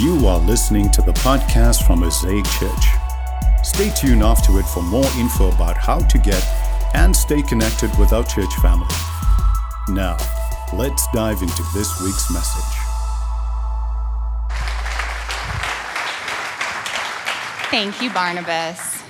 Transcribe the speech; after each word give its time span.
You 0.00 0.26
are 0.26 0.38
listening 0.38 0.90
to 0.92 1.02
the 1.02 1.12
podcast 1.12 1.86
from 1.86 2.00
Mosaic 2.00 2.44
Church. 2.46 2.86
Stay 3.62 3.90
tuned 3.90 4.22
after 4.22 4.58
it 4.58 4.64
for 4.64 4.82
more 4.82 5.04
info 5.18 5.50
about 5.52 5.76
how 5.76 5.98
to 5.98 6.18
get 6.18 6.42
and 6.94 7.14
stay 7.14 7.42
connected 7.42 7.90
with 7.98 8.12
our 8.12 8.24
church 8.24 8.52
family. 8.56 8.88
Now, 9.88 10.16
let's 10.72 11.06
dive 11.12 11.42
into 11.42 11.62
this 11.74 12.00
week's 12.00 12.32
message. 12.32 12.78
Thank 17.70 18.00
you, 18.02 18.10
Barnabas. 18.10 19.02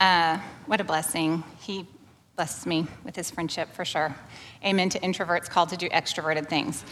Uh, 0.00 0.38
what 0.66 0.80
a 0.80 0.84
blessing. 0.84 1.44
He 1.60 1.86
blesses 2.34 2.66
me 2.66 2.86
with 3.04 3.14
his 3.14 3.30
friendship 3.30 3.72
for 3.72 3.84
sure. 3.84 4.16
Amen 4.64 4.88
to 4.88 4.98
introverts 5.00 5.48
called 5.48 5.68
to 5.68 5.76
do 5.76 5.88
extroverted 5.90 6.48
things. 6.48 6.82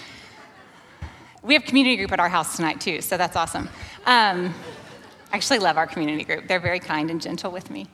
We 1.45 1.55
have 1.55 1.65
community 1.65 1.97
group 1.97 2.13
at 2.13 2.21
our 2.21 2.29
house 2.29 2.55
tonight 2.55 2.81
too, 2.81 3.01
so 3.01 3.17
that's 3.17 3.35
awesome. 3.35 3.69
Um, 4.07 4.55
I 5.33 5.37
actually 5.37 5.59
love 5.59 5.77
our 5.77 5.89
community 5.89 6.23
group. 6.23 6.47
They're 6.47 6.61
very 6.61 6.79
kind 6.79 7.11
and 7.11 7.21
gentle 7.21 7.51
with 7.51 7.69
me. 7.69 7.89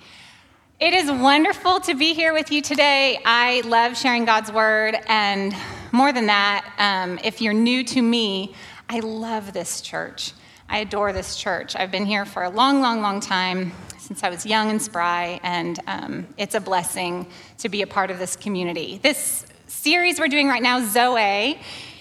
It 0.79 0.93
is 0.93 1.11
wonderful 1.11 1.81
to 1.81 1.95
be 1.95 2.13
here 2.13 2.35
with 2.35 2.53
you 2.53 2.61
today. 2.61 3.19
I 3.25 3.63
love 3.65 3.97
sharing 3.97 4.27
God's 4.27 4.53
word, 4.53 4.99
and 5.07 5.57
more 5.93 6.13
than 6.13 6.27
that, 6.27 6.71
um, 6.77 7.19
if 7.25 7.41
you're 7.41 7.55
new 7.55 7.83
to 7.85 8.03
me, 8.03 8.55
I 8.87 9.01
love 9.01 9.55
this 9.55 9.81
church. 9.81 10.35
I 10.69 10.81
adore 10.81 11.15
this 11.15 11.35
church. 11.35 11.75
I've 11.75 11.91
been 11.91 12.05
here 12.05 12.27
for 12.27 12.43
a 12.43 12.51
long, 12.51 12.83
long, 12.83 13.01
long 13.01 13.19
time, 13.19 13.73
since 13.97 14.23
I 14.23 14.29
was 14.29 14.45
young 14.45 14.69
and 14.69 14.81
spry, 14.81 15.41
and 15.43 15.81
um, 15.87 16.27
it's 16.37 16.55
a 16.55 16.61
blessing 16.61 17.27
to 17.57 17.71
be 17.71 17.81
a 17.81 17.87
part 17.87 18.11
of 18.11 18.19
this 18.19 18.37
community. 18.37 19.01
This 19.03 19.47
series 19.69 20.21
we're 20.21 20.29
doing 20.29 20.49
right 20.49 20.63
now, 20.63 20.87
Zoe, 20.87 21.59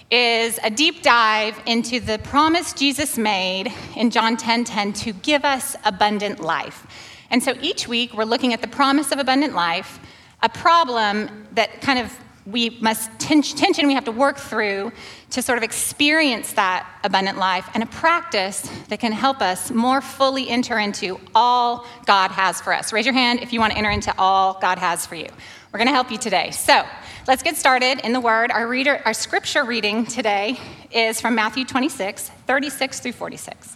is 0.09 0.59
a 0.63 0.69
deep 0.69 1.01
dive 1.01 1.59
into 1.65 1.99
the 1.99 2.17
promise 2.19 2.73
Jesus 2.73 3.17
made 3.17 3.73
in 3.95 4.09
John 4.09 4.37
10:10 4.37 4.37
10, 4.37 4.63
10, 4.63 4.93
to 4.93 5.13
give 5.13 5.43
us 5.43 5.75
abundant 5.83 6.39
life. 6.39 6.87
And 7.29 7.43
so 7.43 7.55
each 7.61 7.87
week 7.87 8.13
we're 8.13 8.23
looking 8.23 8.53
at 8.53 8.61
the 8.61 8.67
promise 8.67 9.11
of 9.11 9.19
abundant 9.19 9.53
life, 9.53 9.99
a 10.41 10.49
problem 10.49 11.47
that 11.53 11.81
kind 11.81 11.99
of 11.99 12.17
we 12.45 12.77
must 12.79 13.11
tension 13.19 13.87
we 13.87 13.93
have 13.93 14.05
to 14.05 14.11
work 14.11 14.37
through 14.37 14.93
to 15.31 15.41
sort 15.41 15.57
of 15.57 15.63
experience 15.65 16.53
that 16.53 16.87
abundant 17.03 17.37
life 17.37 17.69
and 17.73 17.83
a 17.83 17.85
practice 17.87 18.61
that 18.87 19.01
can 19.01 19.11
help 19.11 19.41
us 19.41 19.69
more 19.69 19.99
fully 19.99 20.47
enter 20.47 20.79
into 20.79 21.19
all 21.35 21.85
God 22.05 22.31
has 22.31 22.61
for 22.61 22.71
us. 22.73 22.93
Raise 22.93 23.05
your 23.05 23.13
hand 23.13 23.41
if 23.41 23.51
you 23.51 23.59
want 23.59 23.73
to 23.73 23.77
enter 23.77 23.89
into 23.89 24.13
all 24.17 24.57
God 24.61 24.79
has 24.79 25.05
for 25.05 25.15
you. 25.15 25.27
We're 25.73 25.79
going 25.79 25.89
to 25.89 25.93
help 25.93 26.09
you 26.09 26.17
today. 26.17 26.51
So, 26.51 26.85
let's 27.27 27.43
get 27.43 27.57
started 27.57 27.99
in 28.05 28.13
the 28.13 28.21
word. 28.21 28.51
Our 28.51 28.65
reader 28.65 29.01
our 29.03 29.13
scripture 29.13 29.65
reading 29.65 30.05
today 30.05 30.57
is 30.91 31.19
from 31.19 31.35
Matthew 31.35 31.65
26, 31.65 32.31
36 32.47 32.99
through 33.01 33.11
46. 33.11 33.75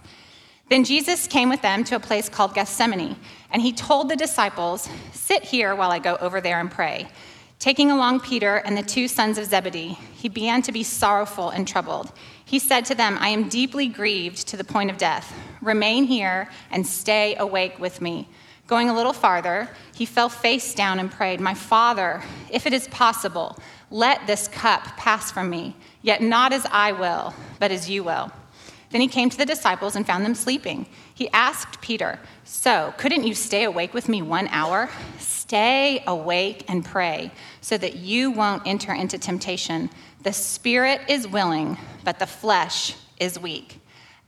Then 0.70 0.86
Jesus 0.86 1.28
came 1.28 1.50
with 1.50 1.62
them 1.62 1.84
to 1.84 1.98
a 1.98 2.00
place 2.00 2.30
called 2.30 2.54
Gethsemane, 2.54 3.18
and 3.52 3.62
he 3.62 3.74
told 3.74 4.08
the 4.08 4.16
disciples, 4.16 4.88
"Sit 5.12 5.44
here 5.44 5.76
while 5.76 5.92
I 5.92 6.00
go 6.00 6.16
over 6.22 6.40
there 6.40 6.62
and 6.62 6.72
pray." 6.72 7.10
Taking 7.60 7.92
along 7.92 8.22
Peter 8.22 8.56
and 8.56 8.78
the 8.78 8.84
two 8.84 9.10
sons 9.10 9.38
of 9.38 9.46
Zebedee, 9.46 10.00
he 10.14 10.30
began 10.30 10.62
to 10.62 10.72
be 10.72 10.82
sorrowful 10.82 11.50
and 11.50 11.68
troubled. 11.68 12.12
He 12.46 12.58
said 12.58 12.86
to 12.86 12.96
them, 12.96 13.18
I 13.22 13.30
am 13.30 13.50
deeply 13.50 13.88
grieved 13.88 14.48
to 14.48 14.58
the 14.58 14.64
point 14.64 14.90
of 14.90 14.98
death. 14.98 15.32
Remain 15.62 16.06
here 16.06 16.50
and 16.72 16.88
stay 16.88 17.36
awake 17.36 17.78
with 17.78 18.02
me. 18.02 18.28
Going 18.72 18.89
a 18.89 18.95
little 18.95 19.11
farther, 19.11 19.67
he 19.94 20.05
fell 20.05 20.30
face 20.30 20.73
down 20.73 20.97
and 20.97 21.11
prayed, 21.11 21.41
My 21.41 21.53
Father, 21.53 22.23
if 22.50 22.66
it 22.66 22.72
is 22.72 22.88
possible, 22.88 23.59
let 23.89 24.25
this 24.27 24.47
cup 24.47 24.95
pass 24.95 25.30
from 25.30 25.50
me, 25.50 25.75
yet 26.02 26.22
not 26.22 26.53
as 26.53 26.66
I 26.72 26.94
will, 26.94 27.33
but 27.59 27.72
as 27.72 27.89
you 27.89 28.02
will. 28.02 28.31
Then 28.92 29.02
he 29.02 29.09
came 29.09 29.30
to 29.30 29.38
the 29.38 29.45
disciples 29.45 29.97
and 29.97 30.08
found 30.08 30.23
them 30.23 30.36
sleeping. 30.36 30.86
He 31.14 31.30
asked 31.31 31.81
Peter, 31.81 32.17
So, 32.45 32.94
couldn't 32.97 33.25
you 33.25 33.33
stay 33.33 33.66
awake 33.66 33.94
with 33.94 34.08
me 34.08 34.22
one 34.22 34.47
hour? 34.47 34.89
Stay 35.19 36.02
awake 36.08 36.64
and 36.70 36.86
pray 36.86 37.31
so 37.60 37.77
that 37.77 37.98
you 37.98 38.31
won't 38.31 38.65
enter 38.65 38.93
into 38.93 39.17
temptation. 39.17 39.89
The 40.23 40.31
spirit 40.31 41.02
is 41.10 41.27
willing, 41.27 41.77
but 42.05 42.20
the 42.20 42.26
flesh 42.26 42.95
is 43.20 43.37
weak. 43.37 43.81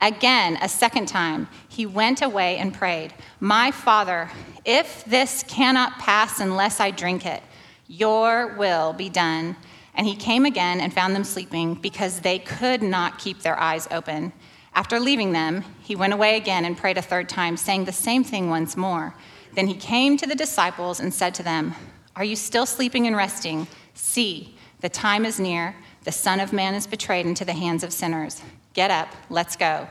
Again, 0.04 0.58
a 0.62 0.68
second 0.68 1.08
time, 1.08 1.48
he 1.70 1.86
went 1.86 2.22
away 2.22 2.58
and 2.58 2.74
prayed, 2.74 3.14
My 3.40 3.72
Father, 3.72 4.30
if 4.66 5.06
this 5.06 5.46
cannot 5.48 5.98
pass 5.98 6.42
unless 6.42 6.82
I 6.82 6.92
drink 6.92 7.26
it, 7.26 7.42
your 7.88 8.54
will 8.58 8.92
be 8.92 9.08
done. 9.08 9.56
And 9.96 10.06
he 10.06 10.18
came 10.18 10.44
again 10.44 10.82
and 10.82 10.94
found 10.94 11.16
them 11.16 11.24
sleeping 11.24 11.76
because 11.76 12.20
they 12.20 12.38
could 12.38 12.84
not 12.84 13.18
keep 13.18 13.44
their 13.44 13.58
eyes 13.58 13.88
open. 13.92 14.34
After 14.76 15.00
leaving 15.00 15.32
them, 15.32 15.64
he 15.82 15.96
went 15.96 16.12
away 16.12 16.36
again 16.36 16.66
and 16.66 16.78
prayed 16.78 16.98
a 16.98 17.02
third 17.02 17.30
time, 17.30 17.56
saying 17.56 17.86
the 17.86 17.94
same 17.94 18.26
thing 18.26 18.50
once 18.50 18.76
more. 18.76 19.16
Then 19.54 19.68
he 19.68 19.74
came 19.74 20.18
to 20.18 20.28
the 20.28 20.36
disciples 20.36 21.00
and 21.00 21.14
said 21.14 21.34
to 21.36 21.44
them, 21.44 21.76
Are 22.18 22.26
you 22.26 22.36
still 22.36 22.66
sleeping 22.66 23.08
and 23.08 23.16
resting? 23.16 23.68
See, 23.94 24.58
the 24.82 24.90
time 24.90 25.24
is 25.26 25.40
near. 25.40 25.78
The 26.04 26.12
Son 26.12 26.42
of 26.42 26.52
Man 26.52 26.76
is 26.76 26.88
betrayed 26.88 27.26
into 27.26 27.46
the 27.46 27.54
hands 27.54 27.86
of 27.86 27.94
sinners. 27.94 28.42
Get 28.74 28.92
up, 28.92 29.10
let's 29.30 29.56
go. 29.56 29.88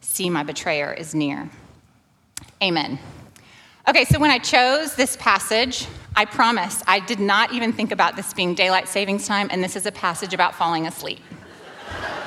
See, 0.00 0.28
my 0.28 0.42
betrayer 0.42 0.92
is 0.92 1.14
near. 1.14 1.48
Amen. 2.62 2.98
Okay, 3.88 4.04
so 4.04 4.18
when 4.18 4.30
I 4.30 4.38
chose 4.38 4.94
this 4.94 5.16
passage, 5.16 5.86
I 6.14 6.24
promise 6.24 6.82
I 6.86 7.00
did 7.00 7.20
not 7.20 7.52
even 7.52 7.72
think 7.72 7.92
about 7.92 8.16
this 8.16 8.34
being 8.34 8.54
daylight 8.54 8.88
savings 8.88 9.26
time, 9.26 9.48
and 9.50 9.62
this 9.62 9.76
is 9.76 9.86
a 9.86 9.92
passage 9.92 10.34
about 10.34 10.54
falling 10.54 10.86
asleep. 10.86 11.20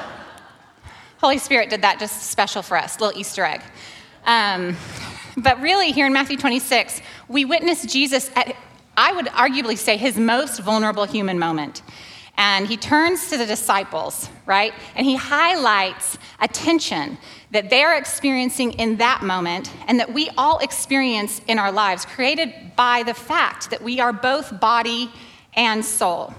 Holy 1.20 1.38
Spirit 1.38 1.70
did 1.70 1.82
that 1.82 2.00
just 2.00 2.24
special 2.24 2.62
for 2.62 2.78
us, 2.78 3.00
little 3.00 3.20
Easter 3.20 3.44
egg. 3.44 3.62
Um, 4.26 4.78
but 5.38 5.60
really, 5.62 5.92
here 5.92 6.06
in 6.06 6.14
Matthew 6.14 6.38
26, 6.38 7.02
we 7.28 7.46
witness 7.46 7.86
Jesus 7.86 8.32
at, 8.36 8.56
I 8.98 9.12
would 9.12 9.28
arguably 9.28 9.78
say, 9.78 9.98
his 9.98 10.18
most 10.18 10.60
vulnerable 10.60 11.06
human 11.06 11.40
moment. 11.40 11.82
And 12.40 12.68
he 12.68 12.78
turns 12.78 13.30
to 13.32 13.38
the 13.38 13.46
disciples, 13.46 14.30
right? 14.46 14.74
And 14.96 15.06
he 15.06 15.18
highlights 15.18 16.18
a 16.40 16.48
tension 16.48 17.18
that 17.52 17.70
they're 17.70 17.98
experiencing 17.98 18.72
in 18.74 18.96
that 18.96 19.24
moment 19.24 19.70
and 19.88 20.00
that 20.00 20.14
we 20.14 20.30
all 20.38 20.60
experience 20.60 21.42
in 21.50 21.60
our 21.60 21.70
lives, 21.70 22.06
created 22.06 22.54
by 22.78 23.04
the 23.04 23.14
fact 23.14 23.72
that 23.72 23.82
we 23.82 24.00
are 24.00 24.14
both 24.14 24.58
body 24.58 25.12
and 25.54 25.84
soul. 25.84 26.34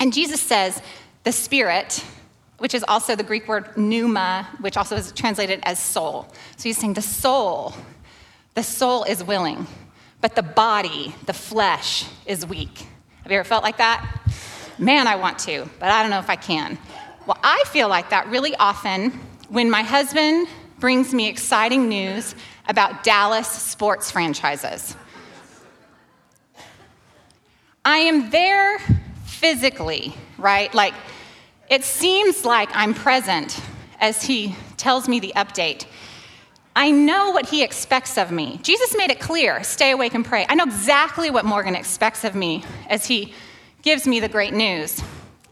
And 0.00 0.14
Jesus 0.14 0.40
says, 0.40 0.80
the 1.24 1.32
Spirit, 1.32 2.02
which 2.56 2.72
is 2.72 2.82
also 2.88 3.14
the 3.14 3.22
Greek 3.22 3.48
word 3.48 3.76
pneuma, 3.76 4.48
which 4.60 4.78
also 4.78 4.96
is 4.96 5.12
translated 5.12 5.60
as 5.64 5.78
soul. 5.78 6.26
So 6.56 6.70
he's 6.70 6.78
saying 6.78 6.94
the 6.94 7.02
soul, 7.02 7.74
the 8.54 8.62
soul 8.62 9.04
is 9.04 9.22
willing, 9.22 9.66
but 10.22 10.34
the 10.36 10.42
body, 10.42 11.14
the 11.26 11.34
flesh, 11.34 12.06
is 12.24 12.46
weak. 12.46 12.86
Have 13.24 13.30
you 13.30 13.38
ever 13.40 13.46
felt 13.46 13.62
like 13.62 13.76
that? 13.76 14.22
Man, 14.78 15.08
I 15.08 15.16
want 15.16 15.38
to, 15.40 15.68
but 15.80 15.90
I 15.90 16.02
don't 16.02 16.10
know 16.10 16.20
if 16.20 16.30
I 16.30 16.36
can. 16.36 16.78
Well, 17.26 17.38
I 17.42 17.62
feel 17.66 17.88
like 17.88 18.10
that 18.10 18.28
really 18.28 18.54
often 18.56 19.10
when 19.48 19.70
my 19.70 19.82
husband 19.82 20.46
brings 20.78 21.12
me 21.12 21.28
exciting 21.28 21.88
news 21.88 22.34
about 22.68 23.02
Dallas 23.02 23.48
sports 23.48 24.10
franchises. 24.10 24.94
I 27.84 27.98
am 27.98 28.30
there 28.30 28.78
physically, 29.24 30.14
right? 30.36 30.72
Like, 30.74 30.94
it 31.68 31.82
seems 31.84 32.44
like 32.44 32.68
I'm 32.72 32.94
present 32.94 33.60
as 34.00 34.22
he 34.22 34.54
tells 34.76 35.08
me 35.08 35.18
the 35.18 35.32
update. 35.34 35.86
I 36.76 36.92
know 36.92 37.30
what 37.30 37.46
he 37.46 37.64
expects 37.64 38.16
of 38.16 38.30
me. 38.30 38.60
Jesus 38.62 38.94
made 38.96 39.10
it 39.10 39.18
clear 39.18 39.64
stay 39.64 39.90
awake 39.90 40.14
and 40.14 40.24
pray. 40.24 40.46
I 40.48 40.54
know 40.54 40.64
exactly 40.64 41.30
what 41.30 41.44
Morgan 41.44 41.74
expects 41.74 42.22
of 42.22 42.36
me 42.36 42.62
as 42.88 43.06
he 43.06 43.34
gives 43.82 44.06
me 44.06 44.20
the 44.20 44.28
great 44.28 44.52
news. 44.52 45.02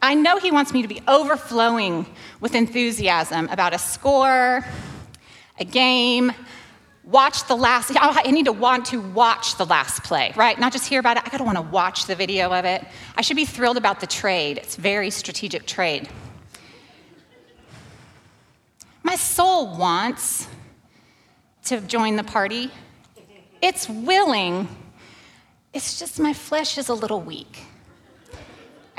I 0.03 0.14
know 0.14 0.38
he 0.38 0.50
wants 0.50 0.72
me 0.72 0.82
to 0.82 0.88
be 0.88 1.00
overflowing 1.09 2.06
with 2.41 2.54
enthusiasm 2.54 3.48
about 3.48 3.72
a 3.72 3.78
score, 3.78 4.64
a 5.58 5.64
game, 5.64 6.32
watch 7.06 7.46
the 7.46 7.56
last, 7.56 7.93
I 7.96 8.31
need 8.31 8.46
to 8.46 8.52
want 8.52 8.87
to 8.87 9.00
watch 9.00 9.56
the 9.56 9.64
last 9.64 10.02
play, 10.05 10.32
right? 10.37 10.58
Not 10.58 10.73
just 10.73 10.87
hear 10.87 11.00
about 11.00 11.17
it, 11.17 11.23
I 11.25 11.31
gotta 11.31 11.44
wanna 11.44 11.62
watch 11.62 12.06
the 12.06 12.14
video 12.14 12.52
of 12.52 12.64
it. 12.64 12.84
I 13.17 13.23
should 13.23 13.37
be 13.37 13.46
thrilled 13.46 13.76
about 13.76 14.00
the 14.00 14.06
trade. 14.06 14.58
It's 14.58 14.76
very 14.76 15.11
strategic 15.11 15.67
trade. 15.67 16.08
My 19.02 19.14
soul 19.14 19.76
wants 19.76 20.49
to 21.64 21.81
join 21.81 22.17
the 22.17 22.25
party. 22.25 22.70
It's 23.62 23.88
willing. 23.88 24.69
It's 25.72 25.99
just 25.99 26.19
my 26.19 26.32
flesh 26.32 26.76
is 26.76 26.88
a 26.88 26.94
little 26.94 27.20
weak. 27.20 27.58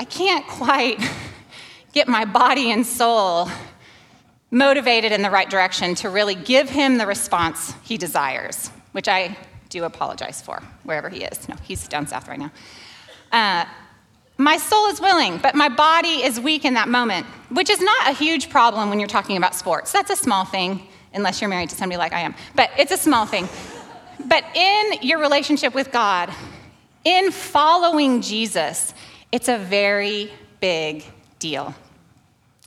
I 0.00 0.04
can't 0.04 0.46
quite 0.46 0.98
get 1.92 2.08
my 2.08 2.24
body 2.24 2.70
and 2.70 2.86
soul 2.86 3.48
motivated 4.50 5.12
in 5.12 5.22
the 5.22 5.30
right 5.30 5.50
direction 5.50 5.94
to 5.96 6.08
really 6.08 6.34
give 6.34 6.70
him 6.70 6.98
the 6.98 7.06
response 7.06 7.74
he 7.82 7.98
desires, 7.98 8.68
which 8.92 9.08
I 9.08 9.36
do 9.68 9.84
apologize 9.84 10.40
for, 10.40 10.62
wherever 10.84 11.08
he 11.08 11.24
is. 11.24 11.48
No, 11.48 11.56
he's 11.62 11.86
down 11.88 12.06
south 12.06 12.28
right 12.28 12.38
now. 12.38 12.50
Uh, 13.30 13.66
my 14.38 14.56
soul 14.56 14.86
is 14.86 15.00
willing, 15.00 15.38
but 15.38 15.54
my 15.54 15.68
body 15.68 16.22
is 16.22 16.40
weak 16.40 16.64
in 16.64 16.74
that 16.74 16.88
moment, 16.88 17.26
which 17.50 17.68
is 17.68 17.80
not 17.80 18.08
a 18.08 18.12
huge 18.12 18.48
problem 18.48 18.88
when 18.88 19.00
you're 19.00 19.08
talking 19.08 19.36
about 19.36 19.54
sports. 19.54 19.92
That's 19.92 20.10
a 20.10 20.16
small 20.16 20.44
thing. 20.44 20.88
unless 21.14 21.40
you're 21.40 21.50
married 21.50 21.70
to 21.70 21.76
somebody 21.76 21.96
like 21.96 22.12
I 22.12 22.20
am. 22.20 22.34
But 22.54 22.70
it's 22.78 22.92
a 22.92 22.96
small 22.96 23.26
thing. 23.26 23.48
But 24.26 24.44
in 24.54 25.02
your 25.02 25.18
relationship 25.18 25.74
with 25.74 25.90
God, 25.90 26.30
in 27.04 27.30
following 27.30 28.20
Jesus, 28.20 28.92
it's 29.32 29.48
a 29.48 29.58
very 29.58 30.32
big 30.60 31.04
deal. 31.38 31.74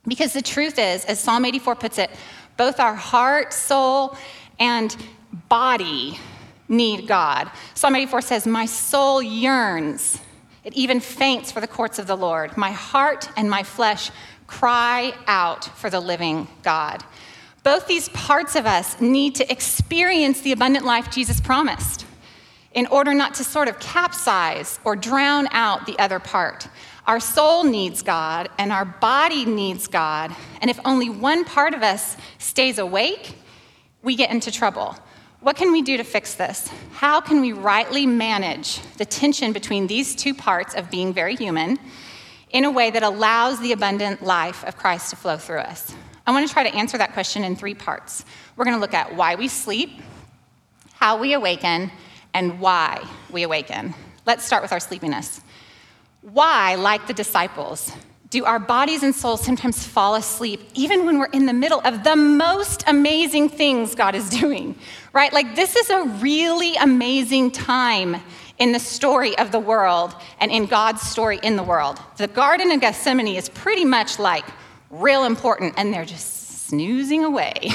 Because 0.07 0.33
the 0.33 0.41
truth 0.41 0.79
is, 0.79 1.05
as 1.05 1.19
Psalm 1.19 1.45
84 1.45 1.75
puts 1.75 1.97
it, 1.97 2.09
both 2.57 2.79
our 2.79 2.95
heart, 2.95 3.53
soul, 3.53 4.15
and 4.59 4.95
body 5.49 6.19
need 6.67 7.07
God. 7.07 7.51
Psalm 7.73 7.95
84 7.95 8.21
says, 8.21 8.47
My 8.47 8.65
soul 8.65 9.21
yearns, 9.21 10.19
it 10.63 10.73
even 10.73 10.99
faints 10.99 11.51
for 11.51 11.61
the 11.61 11.67
courts 11.67 11.99
of 11.99 12.07
the 12.07 12.17
Lord. 12.17 12.55
My 12.57 12.71
heart 12.71 13.29
and 13.35 13.49
my 13.49 13.63
flesh 13.63 14.11
cry 14.47 15.13
out 15.27 15.65
for 15.65 15.89
the 15.89 15.99
living 15.99 16.47
God. 16.63 17.03
Both 17.63 17.87
these 17.87 18.09
parts 18.09 18.55
of 18.55 18.65
us 18.65 18.99
need 18.99 19.35
to 19.35 19.51
experience 19.51 20.41
the 20.41 20.51
abundant 20.51 20.85
life 20.85 21.11
Jesus 21.11 21.39
promised 21.39 22.00
in 22.73 22.88
order 22.88 23.13
not 23.13 23.33
to 23.35 23.44
sort 23.44 23.68
of 23.68 23.79
capsize 23.79 24.79
or 24.83 24.95
drown 24.95 25.47
out 25.51 25.85
the 25.85 25.97
other 26.00 26.19
part. 26.19 26.68
Our 27.07 27.19
soul 27.19 27.63
needs 27.63 28.01
God 28.01 28.50
and 28.57 28.71
our 28.71 28.85
body 28.85 29.45
needs 29.45 29.88
God. 29.88 30.35
And 30.62 30.69
if 30.69 30.79
only 30.85 31.09
one 31.09 31.44
part 31.44 31.73
of 31.73 31.83
us 31.83 32.15
stays 32.38 32.77
awake, 32.77 33.35
we 34.01 34.15
get 34.15 34.31
into 34.31 34.51
trouble. 34.51 34.95
What 35.41 35.56
can 35.56 35.71
we 35.71 35.81
do 35.81 35.97
to 35.97 36.03
fix 36.03 36.35
this? 36.35 36.69
How 36.94 37.19
can 37.19 37.41
we 37.41 37.51
rightly 37.51 38.06
manage 38.06 38.79
the 38.97 39.06
tension 39.06 39.53
between 39.53 39.88
these 39.88 40.15
two 40.15 40.35
parts 40.35 40.75
of 40.75 40.91
being 40.91 41.13
very 41.13 41.35
human 41.35 41.79
in 42.51 42.63
a 42.63 42.71
way 42.71 42.91
that 42.91 43.01
allows 43.01 43.59
the 43.59 43.71
abundant 43.71 44.21
life 44.21 44.63
of 44.63 44.77
Christ 44.77 45.09
to 45.09 45.15
flow 45.15 45.38
through 45.38 45.59
us? 45.62 45.95
I 46.27 46.31
want 46.31 46.47
to 46.47 46.53
try 46.53 46.69
to 46.69 46.75
answer 46.75 46.97
that 47.00 47.13
question 47.13 47.44
in 47.44 47.56
three 47.56 47.74
parts. 47.74 48.24
We're 48.56 48.65
going 48.65 48.77
to 48.77 48.81
look 48.81 48.94
at 48.94 49.15
why 49.15 49.33
we 49.33 49.47
sleep, 49.47 50.01
how 50.94 51.19
we 51.19 51.33
awaken, 51.33 51.91
and 52.33 52.59
why 52.59 53.05
we 53.31 53.43
awaken. 53.43 53.93
Let's 54.25 54.45
start 54.45 54.61
with 54.61 54.71
our 54.71 54.79
sleepiness. 54.79 55.41
Why, 56.21 56.75
like 56.75 57.07
the 57.07 57.13
disciples, 57.13 57.91
do 58.29 58.45
our 58.45 58.59
bodies 58.59 59.03
and 59.03 59.13
souls 59.13 59.43
sometimes 59.43 59.85
fall 59.85 60.15
asleep 60.15 60.61
even 60.73 61.05
when 61.05 61.19
we're 61.19 61.25
in 61.25 61.47
the 61.47 61.53
middle 61.53 61.81
of 61.83 62.03
the 62.03 62.15
most 62.15 62.83
amazing 62.87 63.49
things 63.49 63.93
God 63.95 64.15
is 64.15 64.29
doing? 64.41 64.75
Right? 65.13 65.33
Like, 65.33 65.55
this 65.55 65.75
is 65.75 65.89
a 65.89 66.03
really 66.21 66.75
amazing 66.77 67.51
time 67.51 68.17
in 68.57 68.71
the 68.71 68.79
story 68.79 69.37
of 69.37 69.51
the 69.51 69.59
world 69.59 70.15
and 70.39 70.51
in 70.51 70.67
God's 70.67 71.01
story 71.01 71.39
in 71.41 71.55
the 71.55 71.63
world. 71.63 71.99
The 72.17 72.27
Garden 72.27 72.71
of 72.71 72.79
Gethsemane 72.79 73.35
is 73.35 73.49
pretty 73.49 73.83
much 73.83 74.19
like 74.19 74.45
real 74.91 75.25
important, 75.25 75.73
and 75.77 75.93
they're 75.93 76.05
just 76.05 76.67
snoozing 76.67 77.25
away. 77.25 77.71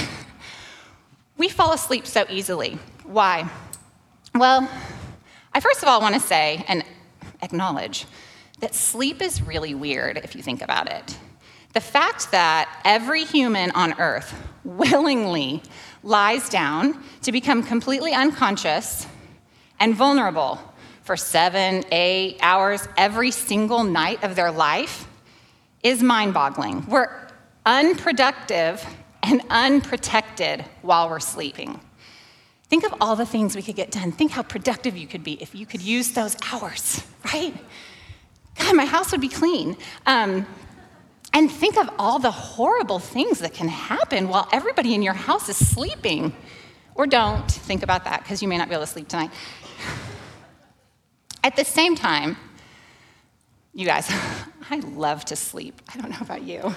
we 1.37 1.49
fall 1.49 1.73
asleep 1.73 2.07
so 2.07 2.25
easily. 2.31 2.79
Why? 3.05 3.51
Well, 4.39 4.69
I 5.55 5.61
first 5.61 5.83
of 5.83 5.89
all 5.89 6.03
want 6.03 6.15
to 6.15 6.21
say 6.21 6.63
and 6.69 6.85
acknowledge 7.41 8.05
that 8.61 8.75
sleep 8.75 9.23
is 9.23 9.41
really 9.41 9.75
weird 9.75 10.19
if 10.19 10.35
you 10.37 10.43
think 10.43 10.61
about 10.61 10.91
it. 10.91 11.17
The 11.73 11.81
fact 11.81 12.33
that 12.33 12.83
every 12.85 13.25
human 13.25 13.71
on 13.71 13.99
earth 13.99 14.35
willingly 14.65 15.63
lies 16.03 16.51
down 16.51 17.03
to 17.23 17.33
become 17.33 17.63
completely 17.63 18.13
unconscious 18.13 19.07
and 19.81 19.95
vulnerable 19.95 20.61
for 21.03 21.17
seven, 21.17 21.83
eight 21.91 22.37
hours 22.43 22.87
every 22.99 23.31
single 23.31 23.85
night 23.85 24.23
of 24.23 24.37
their 24.37 24.51
life 24.51 25.09
is 25.83 26.03
mind 26.03 26.35
boggling. 26.35 26.85
We're 26.87 27.09
unproductive 27.65 28.85
and 29.23 29.41
unprotected 29.49 30.63
while 30.83 31.09
we're 31.09 31.21
sleeping. 31.21 31.81
Think 32.69 32.85
of 32.85 32.95
all 33.01 33.15
the 33.15 33.27
things 33.27 33.55
we 33.55 33.63
could 33.63 33.77
get 33.77 33.91
done. 33.91 34.11
Think 34.13 34.33
how 34.33 34.43
productive 34.43 34.97
you 34.97 35.07
could 35.07 35.23
be 35.23 35.41
if 35.41 35.55
you 35.55 35.67
could 35.67 35.83
use 35.83 36.13
those 36.13 36.37
hours, 36.53 37.05
right? 37.35 37.55
God, 38.59 38.75
my 38.75 38.85
house 38.85 39.13
would 39.13 39.21
be 39.21 39.29
clean. 39.29 39.77
Um, 40.07 40.47
and 41.33 41.51
think 41.51 41.77
of 41.77 41.91
all 41.99 42.19
the 42.19 42.31
horrible 42.31 42.99
things 42.99 43.41
that 43.41 43.53
can 43.53 43.69
happen 43.69 44.29
while 44.29 44.49
everybody 44.53 44.95
in 44.95 45.03
your 45.03 45.15
house 45.15 45.49
is 45.49 45.57
sleeping. 45.57 46.35
Or 46.95 47.07
don't 47.07 47.51
think 47.51 47.83
about 47.83 48.05
that 48.05 48.23
because 48.23 48.41
you 48.41 48.49
may 48.49 48.57
not 48.57 48.69
be 48.69 48.75
able 48.75 48.87
to 48.87 48.91
sleep 48.91 49.09
tonight. 49.09 49.31
At 51.45 51.55
the 51.55 51.65
same 51.65 51.95
time, 51.95 52.37
you 53.75 53.87
guys, 53.87 54.11
I 54.71 54.79
love 54.79 55.25
to 55.27 55.37
sleep. 55.37 55.83
I 55.93 56.01
don't 56.01 56.11
know 56.11 56.17
about 56.21 56.43
you 56.43 56.75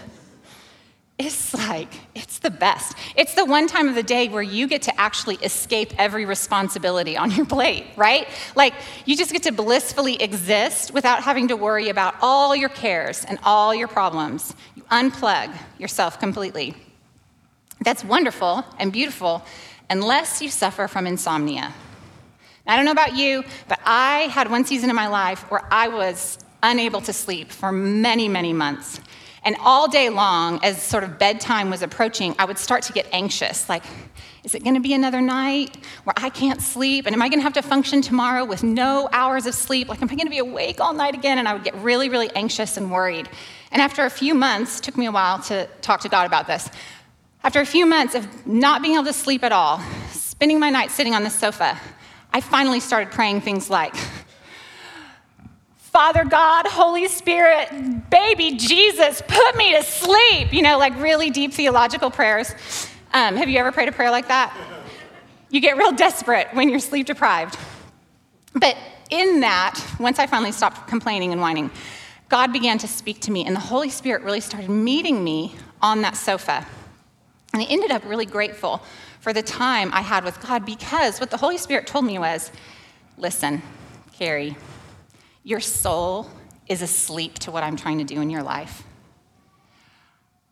it's 1.19 1.53
like, 1.53 1.93
it's 2.15 2.39
the 2.39 2.49
best. 2.49 2.95
It's 3.17 3.33
the 3.33 3.43
one 3.43 3.67
time 3.67 3.89
of 3.89 3.95
the 3.95 4.03
day 4.03 4.29
where 4.29 4.41
you 4.41 4.67
get 4.67 4.83
to 4.83 4.99
actually 4.99 5.35
escape 5.43 5.93
every 5.97 6.23
responsibility 6.23 7.17
on 7.17 7.29
your 7.31 7.45
plate, 7.45 7.85
right? 7.97 8.25
Like, 8.55 8.73
you 9.05 9.17
just 9.17 9.33
get 9.33 9.43
to 9.43 9.51
blissfully 9.51 10.15
exist 10.15 10.93
without 10.93 11.21
having 11.21 11.49
to 11.49 11.57
worry 11.57 11.89
about 11.89 12.15
all 12.21 12.55
your 12.55 12.69
cares 12.69 13.25
and 13.25 13.37
all 13.43 13.75
your 13.75 13.89
problems. 13.89 14.55
You 14.75 14.83
unplug 14.83 15.53
yourself 15.77 16.21
completely. 16.21 16.73
That's 17.81 18.03
wonderful 18.03 18.63
and 18.77 18.93
beautiful 18.93 19.43
unless 19.89 20.41
you 20.41 20.49
suffer 20.49 20.87
from 20.87 21.05
insomnia. 21.05 21.73
I 22.65 22.77
don't 22.77 22.85
know 22.85 22.91
about 22.91 23.17
you, 23.17 23.43
but 23.67 23.79
I 23.83 24.29
had 24.31 24.49
one 24.49 24.63
season 24.63 24.89
in 24.89 24.95
my 24.95 25.07
life 25.07 25.51
where 25.51 25.65
I 25.69 25.89
was 25.89 26.39
unable 26.63 27.01
to 27.01 27.11
sleep 27.11 27.51
for 27.51 27.73
many, 27.73 28.29
many 28.29 28.53
months. 28.53 29.01
And 29.43 29.55
all 29.61 29.87
day 29.87 30.09
long, 30.09 30.59
as 30.63 30.81
sort 30.81 31.03
of 31.03 31.17
bedtime 31.17 31.69
was 31.69 31.81
approaching, 31.81 32.35
I 32.37 32.45
would 32.45 32.57
start 32.57 32.83
to 32.83 32.93
get 32.93 33.07
anxious 33.11 33.69
like, 33.69 33.83
is 34.43 34.55
it 34.55 34.63
gonna 34.63 34.79
be 34.79 34.93
another 34.93 35.21
night 35.21 35.77
where 36.03 36.13
I 36.17 36.29
can't 36.29 36.61
sleep? 36.61 37.05
And 37.05 37.13
am 37.13 37.21
I 37.21 37.29
gonna 37.29 37.41
have 37.41 37.53
to 37.53 37.61
function 37.61 38.01
tomorrow 38.01 38.45
with 38.45 38.63
no 38.63 39.09
hours 39.11 39.45
of 39.45 39.53
sleep? 39.53 39.89
Like, 39.89 40.01
am 40.01 40.09
I 40.09 40.15
gonna 40.15 40.29
be 40.29 40.39
awake 40.39 40.79
all 40.79 40.93
night 40.93 41.13
again? 41.13 41.37
And 41.37 41.47
I 41.47 41.53
would 41.53 41.63
get 41.63 41.75
really, 41.75 42.09
really 42.09 42.29
anxious 42.35 42.77
and 42.77 42.91
worried. 42.91 43.29
And 43.71 43.81
after 43.81 44.05
a 44.05 44.09
few 44.09 44.33
months, 44.33 44.79
took 44.79 44.97
me 44.97 45.05
a 45.05 45.11
while 45.11 45.39
to 45.43 45.67
talk 45.81 46.01
to 46.01 46.09
God 46.09 46.25
about 46.25 46.47
this. 46.47 46.69
After 47.43 47.61
a 47.61 47.65
few 47.65 47.85
months 47.85 48.15
of 48.15 48.47
not 48.47 48.81
being 48.81 48.95
able 48.95 49.05
to 49.05 49.13
sleep 49.13 49.43
at 49.43 49.51
all, 49.51 49.81
spending 50.11 50.59
my 50.59 50.69
night 50.69 50.91
sitting 50.91 51.13
on 51.13 51.23
the 51.23 51.29
sofa, 51.29 51.77
I 52.31 52.41
finally 52.41 52.79
started 52.79 53.11
praying 53.11 53.41
things 53.41 53.69
like, 53.69 53.95
Father 55.99 56.23
God, 56.23 56.65
Holy 56.65 57.09
Spirit, 57.09 58.09
baby 58.09 58.55
Jesus, 58.55 59.21
put 59.27 59.57
me 59.57 59.75
to 59.75 59.83
sleep. 59.83 60.53
You 60.53 60.61
know, 60.61 60.77
like 60.77 60.97
really 60.97 61.29
deep 61.29 61.51
theological 61.51 62.09
prayers. 62.09 62.55
Um, 63.11 63.35
have 63.35 63.49
you 63.49 63.59
ever 63.59 63.73
prayed 63.73 63.89
a 63.89 63.91
prayer 63.91 64.09
like 64.09 64.29
that? 64.29 64.55
You 65.49 65.59
get 65.59 65.75
real 65.75 65.91
desperate 65.91 66.47
when 66.53 66.69
you're 66.69 66.79
sleep 66.79 67.05
deprived. 67.05 67.57
But 68.53 68.77
in 69.09 69.41
that, 69.41 69.77
once 69.99 70.19
I 70.19 70.25
finally 70.25 70.53
stopped 70.53 70.87
complaining 70.87 71.33
and 71.33 71.41
whining, 71.41 71.69
God 72.29 72.53
began 72.53 72.77
to 72.77 72.87
speak 72.87 73.19
to 73.23 73.31
me, 73.31 73.43
and 73.45 73.53
the 73.53 73.59
Holy 73.59 73.89
Spirit 73.89 74.23
really 74.23 74.39
started 74.39 74.69
meeting 74.69 75.21
me 75.21 75.53
on 75.81 76.01
that 76.03 76.15
sofa. 76.15 76.65
And 77.51 77.61
I 77.61 77.65
ended 77.65 77.91
up 77.91 78.05
really 78.05 78.25
grateful 78.25 78.81
for 79.19 79.33
the 79.33 79.43
time 79.43 79.91
I 79.93 79.99
had 79.99 80.23
with 80.23 80.39
God 80.39 80.65
because 80.65 81.19
what 81.19 81.29
the 81.29 81.35
Holy 81.35 81.57
Spirit 81.57 81.87
told 81.87 82.05
me 82.05 82.17
was 82.17 82.53
listen, 83.17 83.61
Carrie, 84.13 84.55
your 85.43 85.59
soul 85.59 86.29
is 86.67 86.81
asleep 86.81 87.39
to 87.39 87.51
what 87.51 87.63
I'm 87.63 87.75
trying 87.75 87.97
to 87.99 88.03
do 88.03 88.21
in 88.21 88.29
your 88.29 88.43
life. 88.43 88.83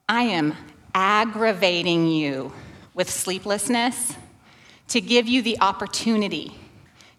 I 0.10 0.24
am 0.24 0.56
aggravating 0.96 2.08
you 2.08 2.54
with 2.94 3.10
sleeplessness 3.10 4.16
to 4.88 5.02
give 5.02 5.28
you 5.28 5.42
the 5.42 5.60
opportunity 5.60 6.54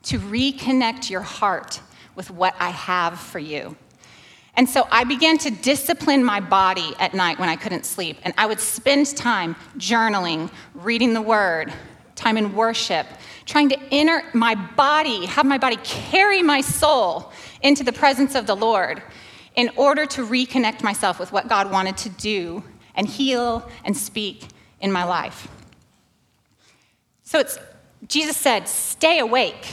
to 0.05 0.19
reconnect 0.19 1.11
your 1.11 1.21
heart 1.21 1.81
with 2.15 2.31
what 2.31 2.55
I 2.59 2.71
have 2.71 3.21
for 3.21 3.39
you. 3.39 3.77
And 4.55 4.69
so 4.69 4.89
I 4.91 5.05
began 5.05 5.39
to 5.39 5.51
discipline 5.51 6.25
my 6.25 6.41
body 6.41 6.93
at 6.99 7.15
night 7.15 7.39
when 7.39 7.49
I 7.49 7.55
couldn't 7.55 7.87
sleep. 7.87 8.17
And 8.23 8.35
I 8.37 8.47
would 8.47 8.59
spend 8.59 9.17
time 9.17 9.55
journaling, 9.77 10.51
reading 10.75 11.15
the 11.15 11.23
word, 11.23 11.73
time 12.17 12.37
in 12.37 12.57
worship, 12.57 13.07
trying 13.47 13.69
to 13.69 13.79
enter 13.93 14.25
my 14.35 14.57
body, 14.57 15.27
have 15.27 15.47
my 15.47 15.59
body 15.59 15.77
carry 15.85 16.43
my 16.43 16.61
soul 16.61 17.33
into 17.63 17.85
the 17.85 17.93
presence 17.93 18.35
of 18.35 18.47
the 18.47 18.57
Lord 18.57 19.03
in 19.55 19.71
order 19.77 20.07
to 20.07 20.27
reconnect 20.27 20.83
myself 20.83 21.19
with 21.19 21.33
what 21.33 21.49
God 21.49 21.71
wanted 21.71 21.97
to 21.99 22.09
do 22.11 22.63
and 22.95 23.07
heal 23.07 23.69
and 23.85 23.97
speak 23.97 24.47
in 24.81 24.93
my 24.93 25.05
life. 25.05 25.49
So 27.23 27.39
it's 27.39 27.59
Jesus 28.07 28.37
said, 28.37 28.69
"Stay 28.69 29.19
awake 29.19 29.67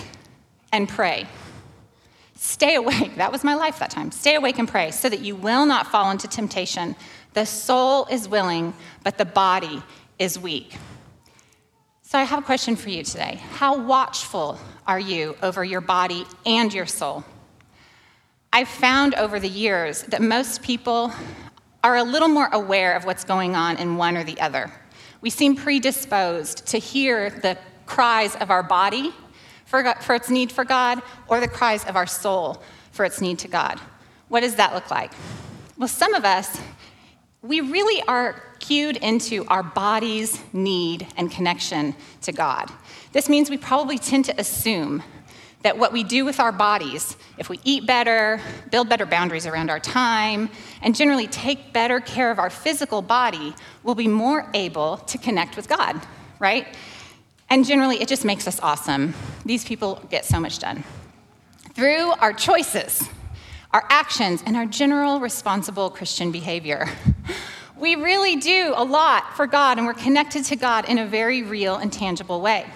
and 0.71 0.89
pray." 0.89 1.27
Stay 2.37 2.75
awake. 2.75 3.15
That 3.15 3.31
was 3.31 3.43
my 3.43 3.55
life 3.55 3.79
that 3.79 3.89
time. 3.89 4.11
Stay 4.11 4.35
awake 4.35 4.59
and 4.59 4.67
pray 4.67 4.91
so 4.91 5.09
that 5.09 5.21
you 5.21 5.35
will 5.35 5.65
not 5.65 5.87
fall 5.87 6.11
into 6.11 6.27
temptation. 6.27 6.95
The 7.33 7.45
soul 7.45 8.05
is 8.05 8.27
willing, 8.27 8.73
but 9.03 9.17
the 9.17 9.25
body 9.25 9.81
is 10.19 10.37
weak. 10.37 10.75
So 12.03 12.19
I 12.19 12.23
have 12.23 12.39
a 12.39 12.43
question 12.43 12.75
for 12.75 12.89
you 12.89 13.03
today. 13.03 13.41
How 13.53 13.77
watchful 13.77 14.59
are 14.85 14.99
you 14.99 15.35
over 15.41 15.63
your 15.63 15.81
body 15.81 16.27
and 16.45 16.73
your 16.73 16.85
soul? 16.85 17.23
I've 18.55 18.69
found 18.69 19.15
over 19.15 19.37
the 19.37 19.49
years 19.49 20.03
that 20.03 20.21
most 20.21 20.63
people 20.63 21.11
are 21.83 21.97
a 21.97 22.03
little 22.05 22.29
more 22.29 22.47
aware 22.53 22.95
of 22.95 23.03
what's 23.03 23.25
going 23.25 23.53
on 23.53 23.75
in 23.75 23.97
one 23.97 24.15
or 24.15 24.23
the 24.23 24.39
other. 24.39 24.71
We 25.19 25.29
seem 25.29 25.57
predisposed 25.57 26.65
to 26.67 26.77
hear 26.77 27.31
the 27.31 27.57
cries 27.85 28.33
of 28.37 28.51
our 28.51 28.63
body 28.63 29.13
for, 29.65 29.93
for 29.95 30.15
its 30.15 30.29
need 30.29 30.53
for 30.53 30.63
God 30.63 31.01
or 31.27 31.41
the 31.41 31.49
cries 31.49 31.83
of 31.83 31.97
our 31.97 32.07
soul 32.07 32.63
for 32.93 33.03
its 33.03 33.19
need 33.19 33.39
to 33.39 33.49
God. 33.49 33.77
What 34.29 34.39
does 34.39 34.55
that 34.55 34.73
look 34.73 34.89
like? 34.89 35.11
Well, 35.77 35.89
some 35.89 36.13
of 36.13 36.23
us, 36.23 36.57
we 37.41 37.59
really 37.59 38.01
are 38.07 38.41
cued 38.61 38.95
into 38.95 39.43
our 39.49 39.63
body's 39.63 40.41
need 40.53 41.07
and 41.17 41.29
connection 41.29 41.93
to 42.21 42.31
God. 42.31 42.71
This 43.11 43.27
means 43.27 43.49
we 43.49 43.57
probably 43.57 43.97
tend 43.97 44.23
to 44.25 44.39
assume 44.39 45.03
that 45.65 45.79
what 45.79 45.91
we 45.91 46.03
do 46.03 46.25
with 46.25 46.39
our 46.39 46.51
bodies, 46.51 47.17
if 47.39 47.49
we 47.49 47.59
eat 47.63 47.87
better, 47.87 48.39
build 48.69 48.87
better 48.87 49.03
boundaries 49.07 49.47
around 49.47 49.71
our 49.71 49.79
time, 49.79 50.47
and 50.83 50.95
generally 50.95 51.25
take 51.25 51.73
better 51.73 51.99
care 51.99 52.29
of 52.29 52.37
our 52.37 52.51
physical 52.51 53.01
body, 53.01 53.55
we'll 53.81 53.95
be 53.95 54.07
more 54.07 54.47
able 54.53 54.97
to 54.97 55.17
connect 55.17 55.55
with 55.55 55.67
God, 55.67 55.99
right? 56.37 56.67
And 57.49 57.65
generally, 57.65 57.99
it 57.99 58.07
just 58.07 58.23
makes 58.23 58.47
us 58.47 58.59
awesome. 58.59 59.15
These 59.43 59.65
people 59.65 60.05
get 60.11 60.23
so 60.23 60.39
much 60.39 60.59
done. 60.59 60.83
Through 61.73 62.11
our 62.11 62.31
choices, 62.31 63.09
our 63.71 63.87
actions, 63.89 64.43
and 64.45 64.55
our 64.55 64.67
general 64.67 65.19
responsible 65.19 65.89
Christian 65.89 66.31
behavior. 66.31 66.87
We 67.75 67.95
really 67.95 68.35
do 68.35 68.71
a 68.75 68.83
lot 68.83 69.35
for 69.35 69.47
God, 69.47 69.79
and 69.79 69.87
we're 69.87 69.95
connected 69.95 70.45
to 70.45 70.55
God 70.55 70.87
in 70.87 70.99
a 70.99 71.07
very 71.07 71.41
real 71.41 71.75
and 71.75 71.91
tangible 71.91 72.39
way. 72.39 72.67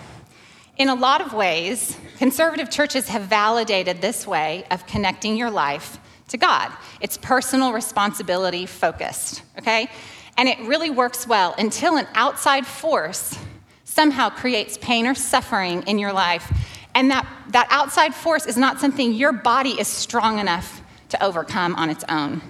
In 0.79 0.87
a 0.87 0.95
lot 0.95 1.19
of 1.19 1.33
ways, 1.33 1.97
conservative 2.19 2.69
churches 2.69 3.09
have 3.09 3.23
validated 3.23 3.99
this 3.99 4.25
way 4.25 4.63
of 4.71 4.87
connecting 4.87 5.35
your 5.35 5.51
life 5.51 5.99
to 6.29 6.37
God. 6.37 6.71
It's 7.01 7.17
personal 7.17 7.73
responsibility 7.73 8.65
focused, 8.65 9.43
okay? 9.57 9.89
And 10.37 10.47
it 10.47 10.57
really 10.59 10.89
works 10.89 11.27
well 11.27 11.53
until 11.57 11.97
an 11.97 12.07
outside 12.13 12.65
force 12.65 13.37
somehow 13.83 14.29
creates 14.29 14.77
pain 14.77 15.05
or 15.05 15.15
suffering 15.15 15.83
in 15.83 15.99
your 15.99 16.13
life. 16.13 16.49
And 16.95 17.11
that, 17.11 17.27
that 17.49 17.67
outside 17.69 18.15
force 18.15 18.45
is 18.45 18.55
not 18.55 18.79
something 18.79 19.11
your 19.11 19.33
body 19.33 19.71
is 19.71 19.89
strong 19.89 20.39
enough 20.39 20.81
to 21.09 21.21
overcome 21.21 21.75
on 21.75 21.89
its 21.89 22.05
own. 22.07 22.41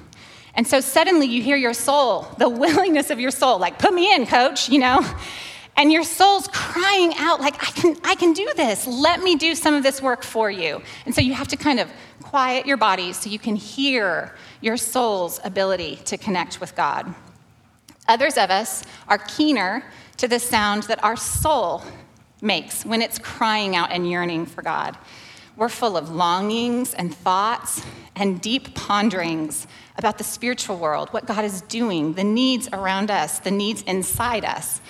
And 0.53 0.67
so 0.67 0.81
suddenly 0.81 1.25
you 1.25 1.41
hear 1.41 1.57
your 1.57 1.73
soul, 1.73 2.27
the 2.37 2.49
willingness 2.63 3.09
of 3.09 3.19
your 3.19 3.31
soul, 3.31 3.57
like, 3.57 3.79
put 3.79 3.91
me 3.91 4.13
in, 4.13 4.27
coach, 4.27 4.69
you 4.69 4.77
know? 4.77 5.03
And 5.79 5.93
your 5.93 6.03
soul's 6.03 6.49
crying 6.49 7.13
out, 7.15 7.39
like, 7.39 7.55
I 7.63 7.71
can, 7.71 7.95
I 8.03 8.15
can 8.15 8.33
do 8.33 8.51
this. 8.57 8.85
Let 8.85 9.23
me 9.23 9.37
do 9.37 9.55
some 9.55 9.73
of 9.73 9.81
this 9.81 10.01
work 10.01 10.23
for 10.23 10.51
you. 10.51 10.81
And 11.05 11.15
so 11.15 11.21
you 11.21 11.33
have 11.33 11.47
to 11.47 11.55
kind 11.55 11.79
of 11.79 11.89
quiet 12.21 12.65
your 12.65 12.75
body 12.75 13.13
so 13.13 13.29
you 13.29 13.39
can 13.39 13.55
hear 13.55 14.35
your 14.59 14.75
soul's 14.75 15.39
ability 15.45 15.95
to 16.03 16.17
connect 16.17 16.59
with 16.59 16.75
God. 16.75 17.15
Others 18.09 18.37
of 18.37 18.49
us 18.49 18.83
are 19.07 19.19
keener 19.19 19.85
to 20.17 20.27
the 20.27 20.37
sound 20.37 20.83
that 20.83 21.01
our 21.01 21.15
soul 21.15 21.81
makes 22.41 22.85
when 22.85 23.01
it's 23.01 23.17
crying 23.17 23.73
out 23.77 23.89
and 23.89 24.09
yearning 24.09 24.47
for 24.47 24.61
God. 24.61 24.97
We're 25.55 25.69
full 25.69 25.95
of 25.95 26.09
longings 26.09 26.93
and 26.93 27.15
thoughts 27.15 27.81
and 28.17 28.41
deep 28.41 28.75
ponderings 28.75 29.65
about 29.97 30.17
the 30.17 30.23
spiritual 30.25 30.77
world, 30.77 31.07
what 31.09 31.25
God 31.25 31.45
is 31.45 31.61
doing, 31.61 32.13
the 32.13 32.23
needs 32.23 32.67
around 32.73 33.11
us, 33.11 33.39
the 33.39 33.51
needs 33.51 33.81
inside 33.83 34.43
us. 34.43 34.81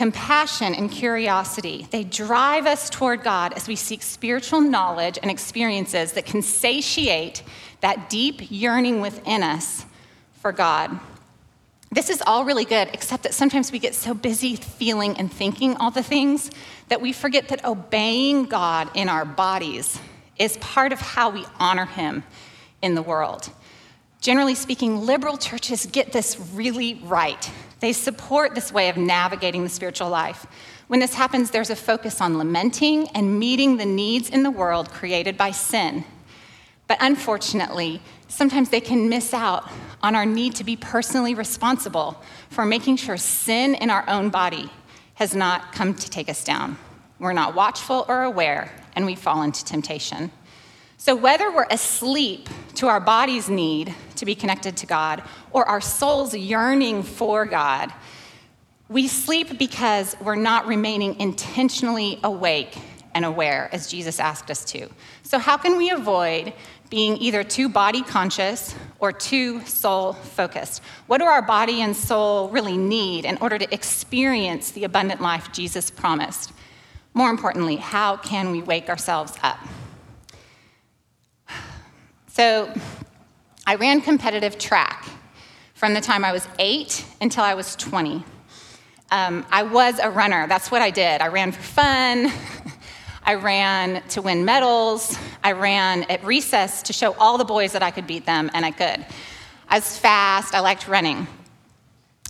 Compassion 0.00 0.74
and 0.74 0.90
curiosity, 0.90 1.86
they 1.90 2.04
drive 2.04 2.64
us 2.64 2.88
toward 2.88 3.22
God 3.22 3.52
as 3.52 3.68
we 3.68 3.76
seek 3.76 4.02
spiritual 4.02 4.62
knowledge 4.62 5.18
and 5.20 5.30
experiences 5.30 6.12
that 6.12 6.24
can 6.24 6.40
satiate 6.40 7.42
that 7.82 8.08
deep 8.08 8.50
yearning 8.50 9.02
within 9.02 9.42
us 9.42 9.84
for 10.40 10.52
God. 10.52 10.98
This 11.92 12.08
is 12.08 12.22
all 12.26 12.46
really 12.46 12.64
good, 12.64 12.88
except 12.94 13.24
that 13.24 13.34
sometimes 13.34 13.70
we 13.72 13.78
get 13.78 13.94
so 13.94 14.14
busy 14.14 14.56
feeling 14.56 15.18
and 15.18 15.30
thinking 15.30 15.76
all 15.76 15.90
the 15.90 16.02
things 16.02 16.50
that 16.88 17.02
we 17.02 17.12
forget 17.12 17.48
that 17.48 17.62
obeying 17.66 18.46
God 18.46 18.88
in 18.94 19.10
our 19.10 19.26
bodies 19.26 20.00
is 20.38 20.56
part 20.56 20.94
of 20.94 20.98
how 20.98 21.28
we 21.28 21.44
honor 21.58 21.84
Him 21.84 22.22
in 22.80 22.94
the 22.94 23.02
world. 23.02 23.50
Generally 24.22 24.54
speaking, 24.54 25.04
liberal 25.04 25.36
churches 25.36 25.84
get 25.84 26.12
this 26.12 26.40
really 26.54 26.94
right. 27.04 27.50
They 27.80 27.92
support 27.92 28.54
this 28.54 28.72
way 28.72 28.88
of 28.88 28.96
navigating 28.96 29.64
the 29.64 29.70
spiritual 29.70 30.10
life. 30.10 30.46
When 30.88 31.00
this 31.00 31.14
happens, 31.14 31.50
there's 31.50 31.70
a 31.70 31.76
focus 31.76 32.20
on 32.20 32.38
lamenting 32.38 33.08
and 33.08 33.38
meeting 33.38 33.76
the 33.76 33.86
needs 33.86 34.28
in 34.28 34.42
the 34.42 34.50
world 34.50 34.90
created 34.90 35.36
by 35.36 35.50
sin. 35.50 36.04
But 36.86 36.98
unfortunately, 37.00 38.02
sometimes 38.28 38.68
they 38.68 38.80
can 38.80 39.08
miss 39.08 39.32
out 39.32 39.70
on 40.02 40.14
our 40.14 40.26
need 40.26 40.56
to 40.56 40.64
be 40.64 40.76
personally 40.76 41.34
responsible 41.34 42.20
for 42.50 42.66
making 42.66 42.96
sure 42.96 43.16
sin 43.16 43.74
in 43.76 43.90
our 43.90 44.04
own 44.08 44.28
body 44.28 44.70
has 45.14 45.34
not 45.34 45.72
come 45.72 45.94
to 45.94 46.10
take 46.10 46.28
us 46.28 46.42
down. 46.44 46.76
We're 47.18 47.32
not 47.32 47.54
watchful 47.54 48.04
or 48.08 48.24
aware, 48.24 48.72
and 48.96 49.06
we 49.06 49.14
fall 49.14 49.42
into 49.42 49.64
temptation. 49.64 50.32
So, 51.02 51.16
whether 51.16 51.50
we're 51.50 51.66
asleep 51.70 52.50
to 52.74 52.88
our 52.88 53.00
body's 53.00 53.48
need 53.48 53.94
to 54.16 54.26
be 54.26 54.34
connected 54.34 54.76
to 54.76 54.86
God 54.86 55.22
or 55.50 55.66
our 55.66 55.80
soul's 55.80 56.36
yearning 56.36 57.04
for 57.04 57.46
God, 57.46 57.90
we 58.90 59.08
sleep 59.08 59.58
because 59.58 60.14
we're 60.20 60.34
not 60.34 60.66
remaining 60.66 61.18
intentionally 61.18 62.20
awake 62.22 62.76
and 63.14 63.24
aware 63.24 63.70
as 63.72 63.90
Jesus 63.90 64.20
asked 64.20 64.50
us 64.50 64.62
to. 64.66 64.90
So, 65.22 65.38
how 65.38 65.56
can 65.56 65.78
we 65.78 65.88
avoid 65.88 66.52
being 66.90 67.16
either 67.16 67.44
too 67.44 67.70
body 67.70 68.02
conscious 68.02 68.74
or 68.98 69.10
too 69.10 69.64
soul 69.64 70.12
focused. 70.12 70.82
What 71.06 71.18
do 71.18 71.24
our 71.24 71.40
body 71.40 71.80
and 71.80 71.96
soul 71.96 72.50
really 72.50 72.76
need 72.76 73.24
in 73.24 73.38
order 73.38 73.56
to 73.56 73.72
experience 73.72 74.72
the 74.72 74.84
abundant 74.84 75.22
life 75.22 75.50
Jesus 75.50 75.90
promised? 75.90 76.52
More 77.14 77.30
importantly, 77.30 77.76
how 77.76 78.18
can 78.18 78.50
we 78.50 78.60
wake 78.60 78.90
ourselves 78.90 79.32
up? 79.42 79.60
So, 82.32 82.72
I 83.66 83.74
ran 83.74 84.00
competitive 84.00 84.56
track 84.56 85.04
from 85.74 85.94
the 85.94 86.00
time 86.00 86.24
I 86.24 86.30
was 86.30 86.46
eight 86.60 87.04
until 87.20 87.42
I 87.42 87.54
was 87.54 87.74
20. 87.74 88.24
Um, 89.10 89.44
I 89.50 89.64
was 89.64 89.98
a 89.98 90.08
runner, 90.08 90.46
that's 90.46 90.70
what 90.70 90.80
I 90.80 90.90
did. 90.90 91.20
I 91.20 91.26
ran 91.26 91.50
for 91.50 91.60
fun. 91.60 92.32
I 93.24 93.34
ran 93.34 94.02
to 94.10 94.22
win 94.22 94.44
medals. 94.44 95.18
I 95.42 95.52
ran 95.52 96.04
at 96.04 96.24
recess 96.24 96.82
to 96.84 96.92
show 96.92 97.14
all 97.14 97.36
the 97.36 97.44
boys 97.44 97.72
that 97.72 97.82
I 97.82 97.90
could 97.90 98.06
beat 98.06 98.26
them, 98.26 98.48
and 98.54 98.64
I 98.64 98.70
could. 98.70 99.04
I 99.68 99.76
was 99.76 99.98
fast, 99.98 100.54
I 100.54 100.60
liked 100.60 100.86
running. 100.86 101.26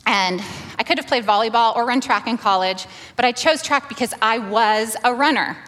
And 0.07 0.43
I 0.79 0.83
could 0.83 0.97
have 0.97 1.07
played 1.07 1.25
volleyball 1.25 1.77
or 1.77 1.85
run 1.85 2.01
track 2.01 2.27
in 2.27 2.39
college, 2.39 2.87
but 3.17 3.27
I 3.27 3.33
chose 3.33 3.63
track 3.63 3.91
because 3.91 4.15
I 4.23 4.39
was 4.39 4.97
a 5.05 5.15
runner. 5.15 5.59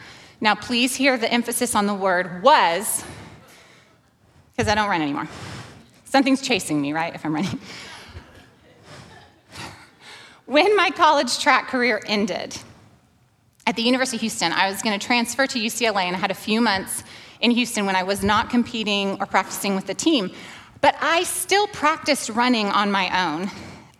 Now, 0.40 0.54
please 0.54 0.96
hear 0.96 1.18
the 1.18 1.30
emphasis 1.30 1.74
on 1.74 1.86
the 1.86 1.94
word 1.94 2.42
was, 2.42 3.04
because 4.56 4.70
I 4.70 4.74
don't 4.74 4.88
run 4.88 5.02
anymore. 5.02 5.28
Something's 6.04 6.42
chasing 6.42 6.80
me, 6.80 6.92
right, 6.92 7.14
if 7.14 7.24
I'm 7.24 7.34
running. 7.34 7.58
When 10.46 10.76
my 10.76 10.90
college 10.90 11.38
track 11.38 11.68
career 11.68 12.00
ended, 12.06 12.56
at 13.66 13.76
the 13.76 13.82
University 13.82 14.16
of 14.16 14.22
Houston, 14.22 14.52
I 14.52 14.68
was 14.68 14.82
going 14.82 14.98
to 14.98 15.06
transfer 15.06 15.46
to 15.46 15.58
UCLA, 15.58 16.02
and 16.04 16.16
I 16.16 16.18
had 16.18 16.30
a 16.30 16.34
few 16.34 16.60
months 16.60 17.04
in 17.40 17.52
Houston 17.52 17.86
when 17.86 17.96
I 17.96 18.02
was 18.02 18.22
not 18.24 18.50
competing 18.50 19.16
or 19.20 19.26
practicing 19.26 19.74
with 19.74 19.86
the 19.86 19.94
team. 19.94 20.30
But 20.80 20.96
I 21.00 21.22
still 21.22 21.68
practiced 21.68 22.28
running 22.30 22.66
on 22.66 22.90
my 22.90 23.26
own. 23.26 23.50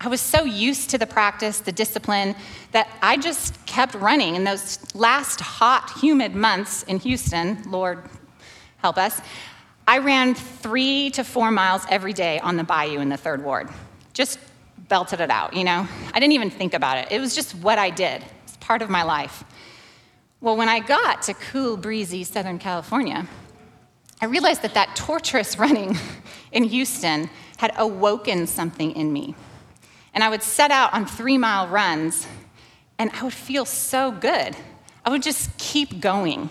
I 0.01 0.09
was 0.09 0.19
so 0.19 0.43
used 0.43 0.89
to 0.89 0.97
the 0.97 1.07
practice, 1.07 1.59
the 1.59 1.71
discipline, 1.71 2.35
that 2.73 2.89
I 3.01 3.15
just 3.15 3.65
kept 3.65 3.95
running. 3.95 4.35
In 4.35 4.43
those 4.43 4.79
last 4.93 5.39
hot, 5.39 5.93
humid 6.01 6.35
months 6.35 6.83
in 6.83 6.99
Houston, 6.99 7.63
Lord 7.71 7.99
help 8.77 8.97
us, 8.97 9.21
I 9.87 9.97
ran 9.97 10.33
three 10.33 11.09
to 11.11 11.23
four 11.23 11.51
miles 11.51 11.85
every 11.89 12.13
day 12.13 12.39
on 12.39 12.55
the 12.55 12.63
bayou 12.63 12.99
in 12.99 13.09
the 13.09 13.17
third 13.17 13.43
ward. 13.43 13.69
Just 14.13 14.39
belted 14.87 15.19
it 15.19 15.29
out, 15.29 15.53
you 15.53 15.63
know? 15.63 15.87
I 16.13 16.19
didn't 16.19 16.33
even 16.33 16.49
think 16.49 16.73
about 16.73 16.97
it. 16.97 17.11
It 17.11 17.19
was 17.19 17.35
just 17.35 17.55
what 17.55 17.77
I 17.77 17.89
did, 17.89 18.23
it's 18.43 18.57
part 18.57 18.81
of 18.81 18.89
my 18.89 19.03
life. 19.03 19.43
Well, 20.39 20.57
when 20.57 20.69
I 20.69 20.79
got 20.79 21.23
to 21.23 21.33
cool, 21.33 21.77
breezy 21.77 22.23
Southern 22.23 22.59
California, 22.59 23.27
I 24.21 24.25
realized 24.25 24.61
that 24.61 24.73
that 24.73 24.95
torturous 24.95 25.57
running 25.59 25.97
in 26.51 26.63
Houston 26.63 27.29
had 27.57 27.73
awoken 27.77 28.47
something 28.47 28.91
in 28.95 29.11
me. 29.11 29.35
And 30.13 30.23
I 30.23 30.29
would 30.29 30.43
set 30.43 30.71
out 30.71 30.93
on 30.93 31.05
three 31.05 31.37
mile 31.37 31.67
runs, 31.67 32.27
and 32.99 33.09
I 33.11 33.23
would 33.23 33.33
feel 33.33 33.65
so 33.65 34.11
good. 34.11 34.55
I 35.05 35.09
would 35.09 35.23
just 35.23 35.57
keep 35.57 35.99
going 35.99 36.49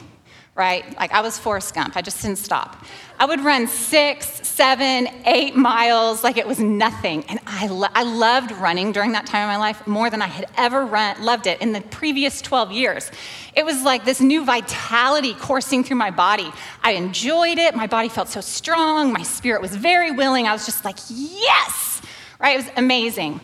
right? 0.54 0.84
Like 0.98 1.12
I 1.12 1.22
was 1.22 1.38
Forrest 1.38 1.74
Gump, 1.74 1.96
I 1.96 2.02
just 2.02 2.20
didn't 2.22 2.38
stop. 2.38 2.84
I 3.18 3.24
would 3.24 3.40
run 3.40 3.68
six, 3.68 4.26
seven, 4.46 5.08
eight 5.24 5.54
miles 5.56 6.24
like 6.24 6.36
it 6.36 6.46
was 6.46 6.58
nothing. 6.58 7.24
And 7.28 7.38
I, 7.46 7.68
lo- 7.68 7.88
I 7.94 8.02
loved 8.02 8.50
running 8.52 8.90
during 8.92 9.12
that 9.12 9.26
time 9.26 9.48
of 9.48 9.52
my 9.52 9.56
life 9.56 9.86
more 9.86 10.10
than 10.10 10.20
I 10.20 10.26
had 10.26 10.46
ever 10.56 10.84
run, 10.84 11.22
loved 11.22 11.46
it 11.46 11.60
in 11.60 11.72
the 11.72 11.80
previous 11.82 12.42
12 12.42 12.72
years. 12.72 13.10
It 13.54 13.64
was 13.64 13.82
like 13.82 14.04
this 14.04 14.20
new 14.20 14.44
vitality 14.44 15.34
coursing 15.34 15.84
through 15.84 15.96
my 15.98 16.10
body. 16.10 16.50
I 16.82 16.92
enjoyed 16.92 17.58
it. 17.58 17.76
My 17.76 17.86
body 17.86 18.08
felt 18.08 18.28
so 18.28 18.40
strong. 18.40 19.12
My 19.12 19.22
spirit 19.22 19.62
was 19.62 19.74
very 19.76 20.10
willing. 20.10 20.46
I 20.48 20.52
was 20.52 20.66
just 20.66 20.84
like, 20.84 20.98
yes, 21.08 22.02
right? 22.40 22.58
It 22.58 22.64
was 22.64 22.72
amazing. 22.76 23.40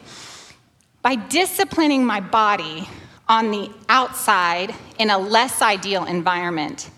by 1.03 1.15
disciplining 1.15 2.05
my 2.05 2.21
body 2.21 2.89
on 3.29 3.51
the 3.53 3.71
outside 3.89 4.75
in 4.99 5.11
a 5.11 5.19
less 5.19 5.63
ideal 5.63 6.05
environment, 6.05 6.91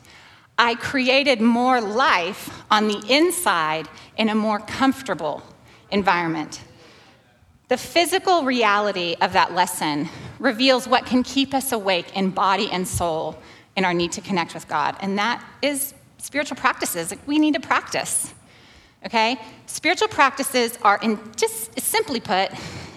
I 0.61 0.75
created 0.75 1.41
more 1.41 1.81
life 1.81 2.63
on 2.71 2.87
the 2.87 3.03
inside 3.09 3.89
in 4.19 4.29
a 4.29 4.35
more 4.35 4.59
comfortable 4.59 5.43
environment. 5.91 6.61
The 7.69 7.79
physical 7.79 8.45
reality 8.45 9.17
of 9.23 9.33
that 9.33 9.55
lesson 9.55 10.11
reveals 10.39 10.87
what 10.87 11.07
can 11.07 11.23
keep 11.23 11.55
us 11.55 11.73
awake 11.73 12.15
in 12.15 12.29
body 12.29 12.71
and 12.71 12.87
soul 12.87 13.39
in 13.75 13.87
our 13.87 13.95
need 13.95 14.13
to 14.13 14.21
connect 14.21 14.53
with 14.53 14.69
God, 14.69 14.97
and 15.01 15.17
that 15.19 15.43
is 15.63 15.95
spiritual 16.19 16.59
practices. 16.59 17.15
We 17.25 17.39
need 17.39 17.55
to 17.55 17.61
practice. 17.61 18.35
Okay? 19.07 19.41
Spiritual 19.65 20.09
practices 20.09 20.79
are, 20.83 20.99
in, 21.01 21.19
just 21.37 21.81
simply 21.81 22.21
put, 22.21 22.51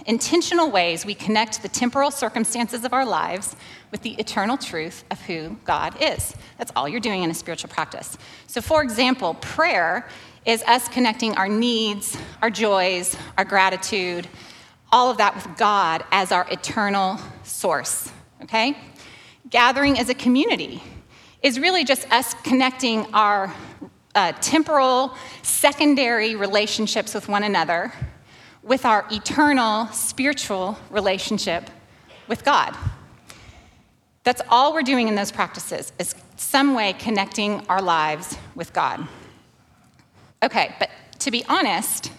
intentional 0.05 0.69
ways 0.69 1.05
we 1.05 1.15
connect 1.15 1.62
the 1.62 1.69
temporal 1.69 2.12
circumstances 2.12 2.83
of 2.83 2.93
our 2.93 3.05
lives 3.05 3.55
with 3.91 4.01
the 4.01 4.12
eternal 4.12 4.57
truth 4.57 5.03
of 5.12 5.22
who 5.22 5.57
God 5.65 5.95
is. 6.01 6.36
That's 6.57 6.72
all 6.75 6.88
you're 6.88 7.00
doing 7.00 7.24
in 7.24 7.31
a 7.31 7.33
spiritual 7.33 7.69
practice. 7.69 8.17
So, 8.48 8.62
for 8.62 8.81
example, 8.81 9.36
prayer 9.36 10.07
is 10.45 10.63
us 10.63 10.88
connecting 10.88 11.36
our 11.36 11.48
needs, 11.48 12.17
our 12.41 12.50
joys, 12.50 13.15
our 13.38 13.45
gratitude, 13.45 14.27
all 14.91 15.10
of 15.10 15.17
that 15.17 15.36
with 15.36 15.57
God 15.57 16.03
as 16.12 16.31
our 16.31 16.45
eternal 16.51 17.19
source. 17.43 18.12
Okay? 18.43 18.77
Gathering 19.50 19.98
as 20.00 20.10
a 20.10 20.13
community 20.13 20.83
is 21.41 21.60
really 21.60 21.83
just 21.83 22.12
us 22.12 22.33
connecting 22.43 23.05
our 23.13 23.53
uh, 24.15 24.31
temporal, 24.41 25.15
secondary 25.41 26.36
relationships 26.36 27.13
with 27.13 27.27
one 27.27 27.43
another 27.43 27.91
with 28.63 28.86
our 28.86 29.05
eternal 29.12 29.88
spiritual 29.88 30.77
relationship 30.89 31.70
with 32.27 32.46
God. 32.46 32.75
That's 34.24 34.41
all 34.50 34.74
we're 34.74 34.84
doing 34.84 35.10
in 35.10 35.15
those 35.15 35.32
practices, 35.32 35.91
is 36.00 36.15
some 36.38 36.74
way 36.74 36.93
connecting 36.93 37.65
our 37.67 37.82
lives 37.82 38.38
with 38.55 38.72
God. 38.74 39.05
Okay, 40.41 40.74
but 40.79 40.89
to 41.20 41.32
be 41.32 41.43
honest, 41.50 42.12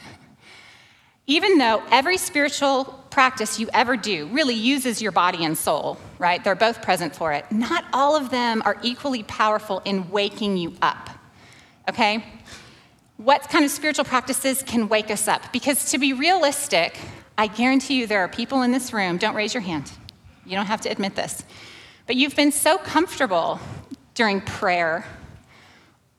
even 1.27 1.57
though 1.57 1.83
every 1.91 2.19
spiritual 2.19 2.85
practice 3.11 3.59
you 3.59 3.69
ever 3.73 3.97
do 3.97 4.27
really 4.27 4.55
uses 4.55 5.01
your 5.01 5.13
body 5.13 5.45
and 5.45 5.57
soul, 5.57 5.97
right? 6.19 6.45
They're 6.45 6.55
both 6.55 6.83
present 6.83 7.15
for 7.15 7.33
it. 7.33 7.51
Not 7.51 7.85
all 7.93 8.17
of 8.17 8.31
them 8.31 8.61
are 8.67 8.77
equally 8.83 9.23
powerful 9.23 9.81
in 9.85 10.11
waking 10.11 10.59
you 10.59 10.75
up, 10.83 11.09
okay? 11.89 12.25
What 13.17 13.49
kind 13.49 13.65
of 13.65 13.71
spiritual 13.71 14.05
practices 14.05 14.63
can 14.63 14.89
wake 14.89 15.11
us 15.11 15.29
up? 15.29 15.53
Because 15.53 15.91
to 15.93 15.99
be 15.99 16.13
realistic, 16.13 16.99
I 17.39 17.47
guarantee 17.47 18.01
you 18.01 18.07
there 18.07 18.21
are 18.21 18.29
people 18.29 18.63
in 18.63 18.73
this 18.73 18.93
room, 18.93 19.19
don't 19.19 19.35
raise 19.35 19.55
your 19.55 19.63
hand. 19.63 19.91
You 20.45 20.57
don't 20.57 20.67
have 20.67 20.81
to 20.83 20.89
admit 20.89 21.15
this. 21.15 21.45
But 22.07 22.17
you've 22.17 22.37
been 22.37 22.53
so 22.53 22.77
comfortable 22.77 23.61
during 24.15 24.41
prayer 24.41 25.07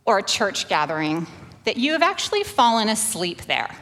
or 0.06 0.20
a 0.20 0.24
church 0.24 0.68
gathering 0.68 1.28
that 1.66 1.78
you 1.78 1.94
have 1.94 2.02
actually 2.02 2.44
fallen 2.44 2.90
asleep 2.90 3.42
there, 3.44 3.74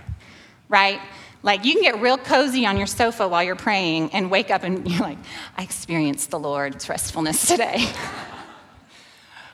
right? 0.69 0.99
Like 1.43 1.65
you 1.65 1.73
can 1.73 1.81
get 1.81 2.01
real 2.01 2.17
cozy 2.17 2.65
on 2.65 2.77
your 2.77 2.87
sofa 2.87 3.27
while 3.27 3.43
you're 3.43 3.55
praying 3.55 4.11
and 4.13 4.31
wake 4.31 4.49
up 4.49 4.63
and 4.63 4.89
you're 4.89 5.01
like, 5.01 5.17
I 5.57 5.63
experienced 5.63 6.31
the 6.31 6.39
Lord's 6.39 6.87
restfulness 6.89 7.45
today. 7.45 7.85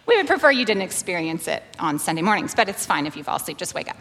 We 0.10 0.18
would 0.18 0.26
prefer 0.26 0.50
you 0.50 0.66
didn't 0.66 0.82
experience 0.82 1.48
it 1.48 1.62
on 1.78 2.00
Sunday 2.00 2.24
mornings, 2.24 2.56
but 2.56 2.68
it's 2.68 2.84
fine 2.84 3.06
if 3.06 3.16
you 3.16 3.24
fall 3.24 3.36
asleep, 3.36 3.58
just 3.58 3.76
wake 3.76 3.88
up. 3.88 3.98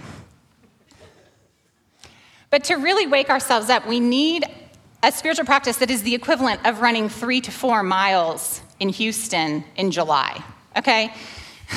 But 2.48 2.64
to 2.64 2.76
really 2.76 3.06
wake 3.06 3.28
ourselves 3.28 3.68
up, 3.68 3.86
we 3.86 4.00
need 4.00 4.46
a 5.02 5.12
spiritual 5.12 5.44
practice 5.44 5.76
that 5.76 5.90
is 5.90 6.02
the 6.04 6.14
equivalent 6.14 6.64
of 6.66 6.80
running 6.80 7.10
three 7.10 7.42
to 7.42 7.50
four 7.50 7.82
miles 7.82 8.62
in 8.80 8.88
Houston 8.88 9.62
in 9.76 9.90
July, 9.90 10.42
okay? 10.76 11.12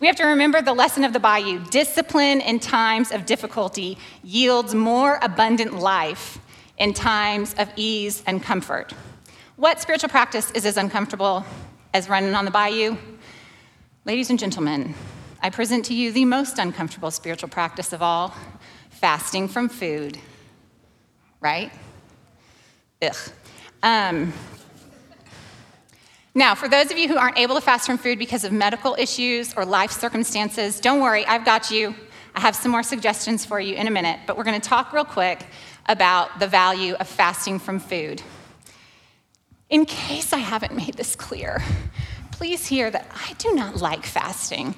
We 0.00 0.08
have 0.08 0.16
to 0.16 0.26
remember 0.26 0.60
the 0.60 0.74
lesson 0.74 1.02
of 1.04 1.14
the 1.14 1.20
bayou 1.20 1.64
discipline 1.70 2.42
in 2.42 2.58
times 2.58 3.10
of 3.10 3.24
difficulty 3.24 3.96
yields 4.22 4.74
more 4.74 5.18
abundant 5.22 5.78
life 5.78 6.38
in 6.76 6.92
times 6.92 7.54
of 7.56 7.70
ease 7.76 8.22
and 8.26 8.42
comfort. 8.42 8.92
What 9.56 9.80
spiritual 9.80 10.10
practice 10.10 10.50
is 10.50 10.66
as 10.66 10.76
uncomfortable 10.76 11.46
as 11.94 12.10
running 12.10 12.34
on 12.34 12.44
the 12.44 12.50
bayou? 12.50 12.98
Ladies 14.06 14.28
and 14.28 14.38
gentlemen, 14.38 14.94
I 15.42 15.48
present 15.48 15.86
to 15.86 15.94
you 15.94 16.12
the 16.12 16.26
most 16.26 16.58
uncomfortable 16.58 17.10
spiritual 17.10 17.48
practice 17.48 17.90
of 17.94 18.02
all 18.02 18.34
fasting 18.90 19.48
from 19.48 19.70
food. 19.70 20.18
Right? 21.40 21.72
Ugh. 23.00 23.16
Um, 23.82 24.34
now, 26.34 26.54
for 26.54 26.68
those 26.68 26.90
of 26.90 26.98
you 26.98 27.08
who 27.08 27.16
aren't 27.16 27.38
able 27.38 27.54
to 27.54 27.62
fast 27.62 27.86
from 27.86 27.96
food 27.96 28.18
because 28.18 28.44
of 28.44 28.52
medical 28.52 28.94
issues 28.98 29.54
or 29.54 29.64
life 29.64 29.90
circumstances, 29.90 30.80
don't 30.80 31.00
worry, 31.00 31.24
I've 31.24 31.46
got 31.46 31.70
you. 31.70 31.94
I 32.34 32.40
have 32.40 32.54
some 32.54 32.72
more 32.72 32.82
suggestions 32.82 33.46
for 33.46 33.58
you 33.58 33.74
in 33.74 33.86
a 33.86 33.90
minute, 33.90 34.20
but 34.26 34.36
we're 34.36 34.44
going 34.44 34.60
to 34.60 34.68
talk 34.68 34.92
real 34.92 35.06
quick 35.06 35.46
about 35.86 36.40
the 36.40 36.46
value 36.46 36.92
of 36.96 37.08
fasting 37.08 37.58
from 37.58 37.78
food. 37.78 38.20
In 39.70 39.86
case 39.86 40.34
I 40.34 40.40
haven't 40.40 40.76
made 40.76 40.92
this 40.92 41.16
clear, 41.16 41.62
please 42.34 42.66
hear 42.66 42.90
that 42.90 43.06
I 43.14 43.32
do 43.34 43.54
not 43.54 43.76
like 43.76 44.04
fasting. 44.04 44.74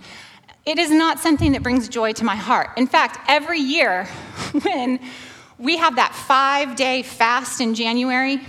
It 0.66 0.78
is 0.78 0.90
not 0.90 1.20
something 1.20 1.52
that 1.52 1.62
brings 1.62 1.88
joy 1.88 2.12
to 2.12 2.24
my 2.24 2.36
heart. 2.36 2.68
In 2.76 2.86
fact, 2.86 3.18
every 3.28 3.60
year 3.60 4.04
when 4.62 5.00
we 5.58 5.78
have 5.78 5.96
that 5.96 6.14
five 6.14 6.76
day 6.76 7.02
fast 7.02 7.62
in 7.62 7.74
January, 7.74 8.40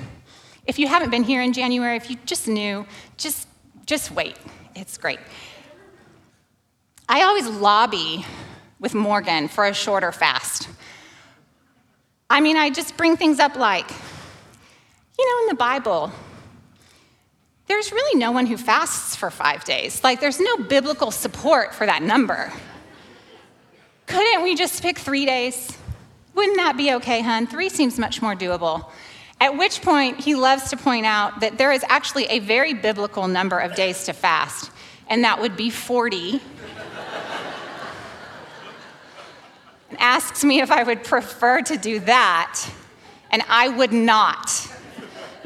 if 0.66 0.78
you 0.78 0.88
haven't 0.88 1.10
been 1.10 1.24
here 1.24 1.42
in 1.42 1.54
January, 1.54 1.96
if 1.96 2.10
you 2.10 2.18
just 2.26 2.50
knew, 2.50 2.86
just, 3.16 3.48
just 3.86 4.12
wait. 4.12 4.36
It's 4.76 4.98
great. 4.98 5.20
I 7.08 7.22
always 7.22 7.48
lobby 7.48 8.26
with 8.78 8.94
Morgan 8.94 9.48
for 9.48 9.66
a 9.66 9.74
shorter 9.74 10.12
fast. 10.12 10.68
I 12.30 12.42
mean, 12.42 12.58
I 12.58 12.72
just 12.72 12.98
bring 12.98 13.16
things 13.16 13.40
up 13.40 13.56
like, 13.56 13.90
you 15.18 15.26
know, 15.26 15.44
in 15.44 15.48
the 15.48 15.56
Bible, 15.56 16.12
there's 17.68 17.92
really 17.92 18.18
no 18.18 18.32
one 18.32 18.46
who 18.46 18.58
fasts 18.58 19.16
for 19.16 19.30
five 19.30 19.64
days. 19.66 20.04
Like, 20.04 20.22
there's 20.22 20.40
no 20.40 20.58
biblical 20.58 21.12
support 21.12 21.76
for 21.76 21.86
that 21.86 22.02
number. 22.02 22.52
Couldn't 24.06 24.42
we 24.42 24.56
just 24.56 24.82
pick 24.82 24.98
three 24.98 25.26
days? 25.26 25.78
Wouldn't 26.34 26.58
that 26.58 26.78
be 26.78 26.94
okay, 26.94 27.22
hun? 27.22 27.46
Three 27.46 27.68
seems 27.68 28.00
much 28.00 28.22
more 28.22 28.36
doable. 28.36 28.90
At 29.42 29.58
which 29.58 29.82
point, 29.82 30.20
he 30.20 30.34
loves 30.34 30.70
to 30.70 30.78
point 30.78 31.06
out 31.06 31.42
that 31.42 31.58
there 31.58 31.72
is 31.72 31.84
actually 31.90 32.26
a 32.26 32.40
very 32.40 32.74
biblical 32.74 33.28
number 33.28 33.60
of 33.60 33.76
days 33.76 34.06
to 34.06 34.14
fast, 34.14 34.72
and 35.10 35.24
that 35.26 35.42
would 35.42 35.58
be 35.58 35.70
40. 35.70 36.42
and 39.90 40.00
asks 40.00 40.44
me 40.44 40.62
if 40.62 40.72
I 40.72 40.84
would 40.84 41.04
prefer 41.04 41.62
to 41.64 41.78
do 41.78 42.00
that, 42.00 42.66
and 43.30 43.44
I 43.50 43.68
would 43.68 43.92
not 43.92 44.72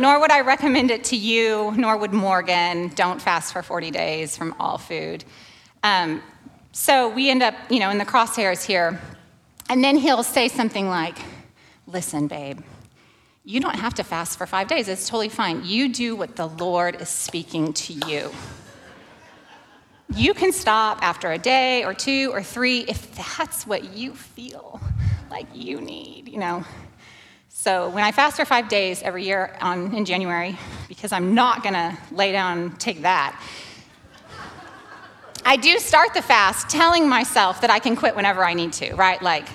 nor 0.01 0.19
would 0.19 0.31
I 0.31 0.41
recommend 0.41 0.89
it 0.89 1.03
to 1.05 1.15
you, 1.15 1.71
nor 1.77 1.95
would 1.95 2.11
Morgan. 2.11 2.89
Don't 2.89 3.21
fast 3.21 3.53
for 3.53 3.61
40 3.61 3.91
days 3.91 4.35
from 4.35 4.55
all 4.59 4.79
food. 4.79 5.23
Um, 5.83 6.23
so 6.71 7.09
we 7.09 7.29
end 7.29 7.43
up, 7.43 7.53
you 7.69 7.79
know, 7.79 7.91
in 7.91 7.99
the 7.99 8.05
crosshairs 8.05 8.65
here. 8.65 8.99
And 9.69 9.83
then 9.83 9.95
he'll 9.95 10.23
say 10.23 10.47
something 10.47 10.89
like, 10.89 11.17
Listen, 11.87 12.27
babe, 12.27 12.61
you 13.43 13.59
don't 13.59 13.75
have 13.75 13.93
to 13.95 14.03
fast 14.03 14.37
for 14.37 14.45
five 14.45 14.67
days. 14.67 14.87
It's 14.87 15.07
totally 15.07 15.29
fine. 15.29 15.65
You 15.65 15.91
do 15.91 16.15
what 16.15 16.35
the 16.35 16.47
Lord 16.47 17.01
is 17.01 17.09
speaking 17.09 17.73
to 17.73 17.93
you. 17.93 18.31
You 20.15 20.33
can 20.33 20.51
stop 20.51 20.99
after 21.01 21.31
a 21.31 21.37
day 21.37 21.83
or 21.83 21.93
two 21.93 22.31
or 22.31 22.41
three 22.41 22.79
if 22.81 23.13
that's 23.15 23.67
what 23.67 23.95
you 23.95 24.13
feel 24.13 24.81
like 25.29 25.47
you 25.53 25.81
need, 25.81 26.27
you 26.27 26.37
know. 26.37 26.63
So 27.61 27.89
when 27.89 28.03
I 28.03 28.11
fast 28.11 28.37
for 28.37 28.45
five 28.45 28.69
days 28.69 29.03
every 29.03 29.23
year 29.23 29.55
on, 29.61 29.93
in 29.93 30.03
January, 30.03 30.57
because 30.87 31.11
I'm 31.11 31.35
not 31.35 31.61
gonna 31.61 31.95
lay 32.11 32.31
down 32.31 32.57
and 32.57 32.79
take 32.79 33.03
that, 33.03 33.39
I 35.45 35.57
do 35.57 35.77
start 35.77 36.15
the 36.15 36.23
fast 36.23 36.71
telling 36.71 37.07
myself 37.07 37.61
that 37.61 37.69
I 37.69 37.77
can 37.77 37.95
quit 37.95 38.15
whenever 38.15 38.43
I 38.43 38.55
need 38.55 38.73
to, 38.73 38.95
right? 38.95 39.21
Like, 39.21 39.47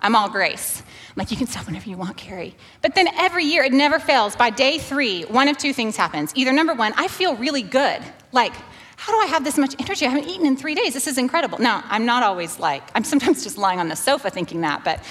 I'm 0.00 0.14
all 0.14 0.30
grace. 0.30 0.84
I'm 1.08 1.14
like, 1.16 1.32
you 1.32 1.36
can 1.36 1.48
stop 1.48 1.66
whenever 1.66 1.90
you 1.90 1.96
want, 1.96 2.16
Carrie. 2.16 2.54
But 2.80 2.94
then 2.94 3.08
every 3.16 3.42
year, 3.42 3.64
it 3.64 3.72
never 3.72 3.98
fails. 3.98 4.36
By 4.36 4.50
day 4.50 4.78
three, 4.78 5.24
one 5.24 5.48
of 5.48 5.58
two 5.58 5.72
things 5.72 5.96
happens. 5.96 6.30
Either 6.36 6.52
number 6.52 6.74
one, 6.74 6.92
I 6.96 7.08
feel 7.08 7.34
really 7.34 7.62
good. 7.62 8.00
Like, 8.30 8.52
how 8.94 9.12
do 9.12 9.18
I 9.18 9.26
have 9.26 9.42
this 9.42 9.58
much 9.58 9.74
energy? 9.80 10.06
I 10.06 10.10
haven't 10.10 10.28
eaten 10.28 10.46
in 10.46 10.56
three 10.56 10.76
days. 10.76 10.94
This 10.94 11.08
is 11.08 11.18
incredible. 11.18 11.58
Now, 11.58 11.82
I'm 11.88 12.06
not 12.06 12.22
always 12.22 12.60
like, 12.60 12.84
I'm 12.94 13.02
sometimes 13.02 13.42
just 13.42 13.58
lying 13.58 13.80
on 13.80 13.88
the 13.88 13.96
sofa 13.96 14.30
thinking 14.30 14.60
that, 14.60 14.84
but 14.84 15.02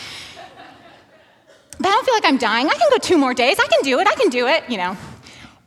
but 1.79 1.87
I 1.87 1.91
don't 1.91 2.05
feel 2.05 2.13
like 2.15 2.25
I'm 2.25 2.37
dying. 2.37 2.67
I 2.67 2.73
can 2.73 2.89
go 2.89 2.97
two 2.97 3.17
more 3.17 3.33
days. 3.33 3.57
I 3.59 3.67
can 3.67 3.81
do 3.81 3.99
it. 3.99 4.07
I 4.07 4.15
can 4.15 4.29
do 4.29 4.47
it, 4.47 4.63
you 4.69 4.77
know. 4.77 4.97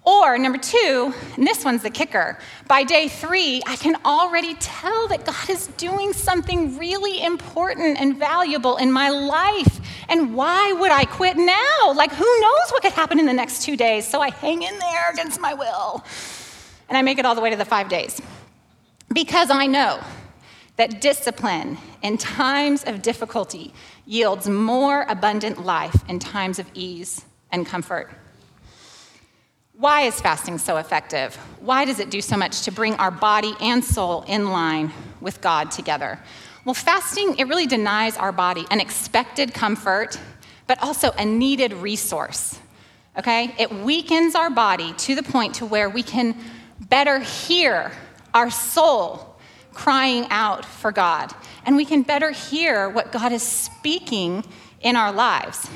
Or 0.02 0.38
number 0.38 0.58
two, 0.58 1.12
and 1.36 1.46
this 1.46 1.62
one's 1.64 1.82
the 1.82 1.90
kicker, 1.90 2.38
by 2.66 2.84
day 2.84 3.06
three, 3.06 3.62
I 3.66 3.76
can 3.76 3.96
already 4.04 4.54
tell 4.54 5.08
that 5.08 5.26
God 5.26 5.50
is 5.50 5.66
doing 5.76 6.14
something 6.14 6.78
really 6.78 7.22
important 7.22 8.00
and 8.00 8.16
valuable 8.16 8.78
in 8.78 8.90
my 8.90 9.10
life. 9.10 9.80
And 10.08 10.34
why 10.34 10.72
would 10.72 10.90
I 10.90 11.04
quit 11.04 11.36
now? 11.36 11.92
Like, 11.92 12.12
who 12.12 12.40
knows 12.40 12.70
what 12.70 12.82
could 12.82 12.92
happen 12.92 13.20
in 13.20 13.26
the 13.26 13.32
next 13.34 13.62
two 13.62 13.76
days? 13.76 14.06
So 14.06 14.20
I 14.20 14.30
hang 14.30 14.62
in 14.62 14.78
there 14.78 15.10
against 15.12 15.38
my 15.38 15.52
will. 15.52 16.02
And 16.88 16.96
I 16.96 17.02
make 17.02 17.18
it 17.18 17.26
all 17.26 17.34
the 17.34 17.42
way 17.42 17.50
to 17.50 17.56
the 17.56 17.64
five 17.64 17.88
days. 17.88 18.20
Because 19.12 19.50
I 19.50 19.66
know 19.66 20.00
that 20.80 21.02
discipline 21.02 21.76
in 22.00 22.16
times 22.16 22.84
of 22.84 23.02
difficulty 23.02 23.70
yields 24.06 24.48
more 24.48 25.04
abundant 25.10 25.62
life 25.62 26.02
in 26.08 26.18
times 26.18 26.58
of 26.58 26.66
ease 26.72 27.22
and 27.52 27.66
comfort. 27.66 28.10
Why 29.74 30.02
is 30.04 30.18
fasting 30.18 30.56
so 30.56 30.78
effective? 30.78 31.36
Why 31.60 31.84
does 31.84 32.00
it 32.00 32.08
do 32.08 32.22
so 32.22 32.34
much 32.34 32.62
to 32.62 32.72
bring 32.72 32.94
our 32.94 33.10
body 33.10 33.52
and 33.60 33.84
soul 33.84 34.22
in 34.26 34.52
line 34.52 34.90
with 35.20 35.42
God 35.42 35.70
together? 35.70 36.18
Well, 36.64 36.72
fasting, 36.72 37.36
it 37.36 37.46
really 37.46 37.66
denies 37.66 38.16
our 38.16 38.32
body 38.32 38.64
an 38.70 38.80
expected 38.80 39.52
comfort, 39.52 40.18
but 40.66 40.82
also 40.82 41.10
a 41.18 41.26
needed 41.26 41.74
resource. 41.74 42.58
Okay? 43.18 43.54
It 43.58 43.70
weakens 43.70 44.34
our 44.34 44.48
body 44.48 44.94
to 44.94 45.14
the 45.14 45.22
point 45.22 45.56
to 45.56 45.66
where 45.66 45.90
we 45.90 46.02
can 46.02 46.34
better 46.88 47.18
hear 47.18 47.92
our 48.32 48.48
soul 48.48 49.29
crying 49.80 50.26
out 50.28 50.62
for 50.62 50.92
God, 50.92 51.32
and 51.64 51.74
we 51.74 51.86
can 51.86 52.02
better 52.02 52.30
hear 52.30 52.90
what 52.90 53.10
God 53.10 53.32
is 53.32 53.42
speaking 53.42 54.44
in 54.82 54.94
our 54.94 55.10
lives. 55.10 55.70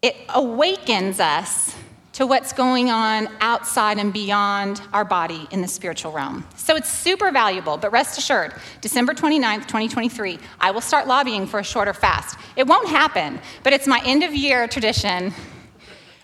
It 0.00 0.14
awakens 0.28 1.18
us 1.18 1.74
to 2.12 2.24
what's 2.24 2.52
going 2.52 2.88
on 2.88 3.28
outside 3.40 3.98
and 3.98 4.12
beyond 4.12 4.80
our 4.92 5.04
body 5.04 5.48
in 5.50 5.60
the 5.60 5.66
spiritual 5.66 6.12
realm. 6.12 6.46
So 6.54 6.76
it's 6.76 6.88
super 6.88 7.32
valuable, 7.32 7.78
but 7.78 7.90
rest 7.90 8.16
assured, 8.16 8.54
December 8.80 9.12
29th, 9.12 9.66
2023, 9.66 10.38
I 10.60 10.70
will 10.70 10.80
start 10.80 11.08
lobbying 11.08 11.48
for 11.48 11.58
a 11.58 11.64
shorter 11.64 11.92
fast. 11.92 12.38
It 12.54 12.68
won't 12.68 12.88
happen, 12.88 13.40
but 13.64 13.72
it's 13.72 13.88
my 13.88 14.00
end 14.04 14.22
of 14.22 14.32
year 14.32 14.68
tradition, 14.68 15.34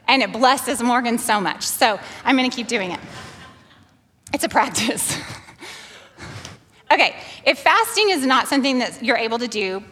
and 0.06 0.22
it 0.22 0.32
blesses 0.32 0.80
Morgan 0.80 1.18
so 1.18 1.40
much. 1.40 1.64
So 1.64 1.98
I'm 2.24 2.36
gonna 2.36 2.48
keep 2.48 2.68
doing 2.68 2.92
it. 2.92 3.00
It's 4.32 4.44
a 4.44 4.48
practice. 4.48 5.18
okay, 6.94 7.16
if 7.44 7.59
fasting 7.59 8.11
is 8.11 8.24
not 8.24 8.48
something 8.48 8.78
that 8.78 9.02
you're 9.02 9.16
able 9.16 9.38
to 9.38 9.48
do, 9.48 9.83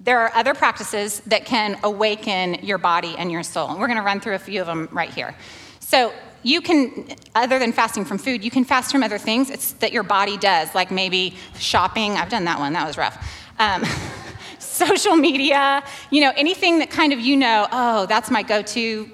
there 0.00 0.18
are 0.18 0.32
other 0.34 0.54
practices 0.54 1.20
that 1.26 1.44
can 1.44 1.78
awaken 1.82 2.54
your 2.62 2.78
body 2.78 3.14
and 3.18 3.30
your 3.30 3.42
soul. 3.42 3.68
And 3.68 3.78
we're 3.78 3.86
going 3.86 3.98
to 3.98 4.04
run 4.04 4.20
through 4.20 4.34
a 4.34 4.38
few 4.38 4.60
of 4.60 4.66
them 4.66 4.88
right 4.90 5.10
here. 5.10 5.34
So, 5.80 6.12
you 6.44 6.60
can, 6.60 7.08
other 7.34 7.58
than 7.58 7.72
fasting 7.72 8.04
from 8.04 8.16
food, 8.16 8.44
you 8.44 8.50
can 8.50 8.64
fast 8.64 8.92
from 8.92 9.02
other 9.02 9.18
things 9.18 9.50
it's 9.50 9.72
that 9.72 9.92
your 9.92 10.04
body 10.04 10.36
does, 10.36 10.72
like 10.72 10.90
maybe 10.92 11.36
shopping. 11.58 12.12
I've 12.12 12.28
done 12.28 12.44
that 12.44 12.60
one, 12.60 12.72
that 12.74 12.86
was 12.86 12.96
rough. 12.96 13.16
Um, 13.58 13.84
social 14.58 15.16
media, 15.16 15.82
you 16.10 16.20
know, 16.20 16.32
anything 16.36 16.78
that 16.78 16.90
kind 16.90 17.12
of 17.12 17.18
you 17.18 17.36
know, 17.36 17.66
oh, 17.72 18.06
that's 18.06 18.30
my 18.30 18.44
go 18.44 18.62
to, 18.62 19.10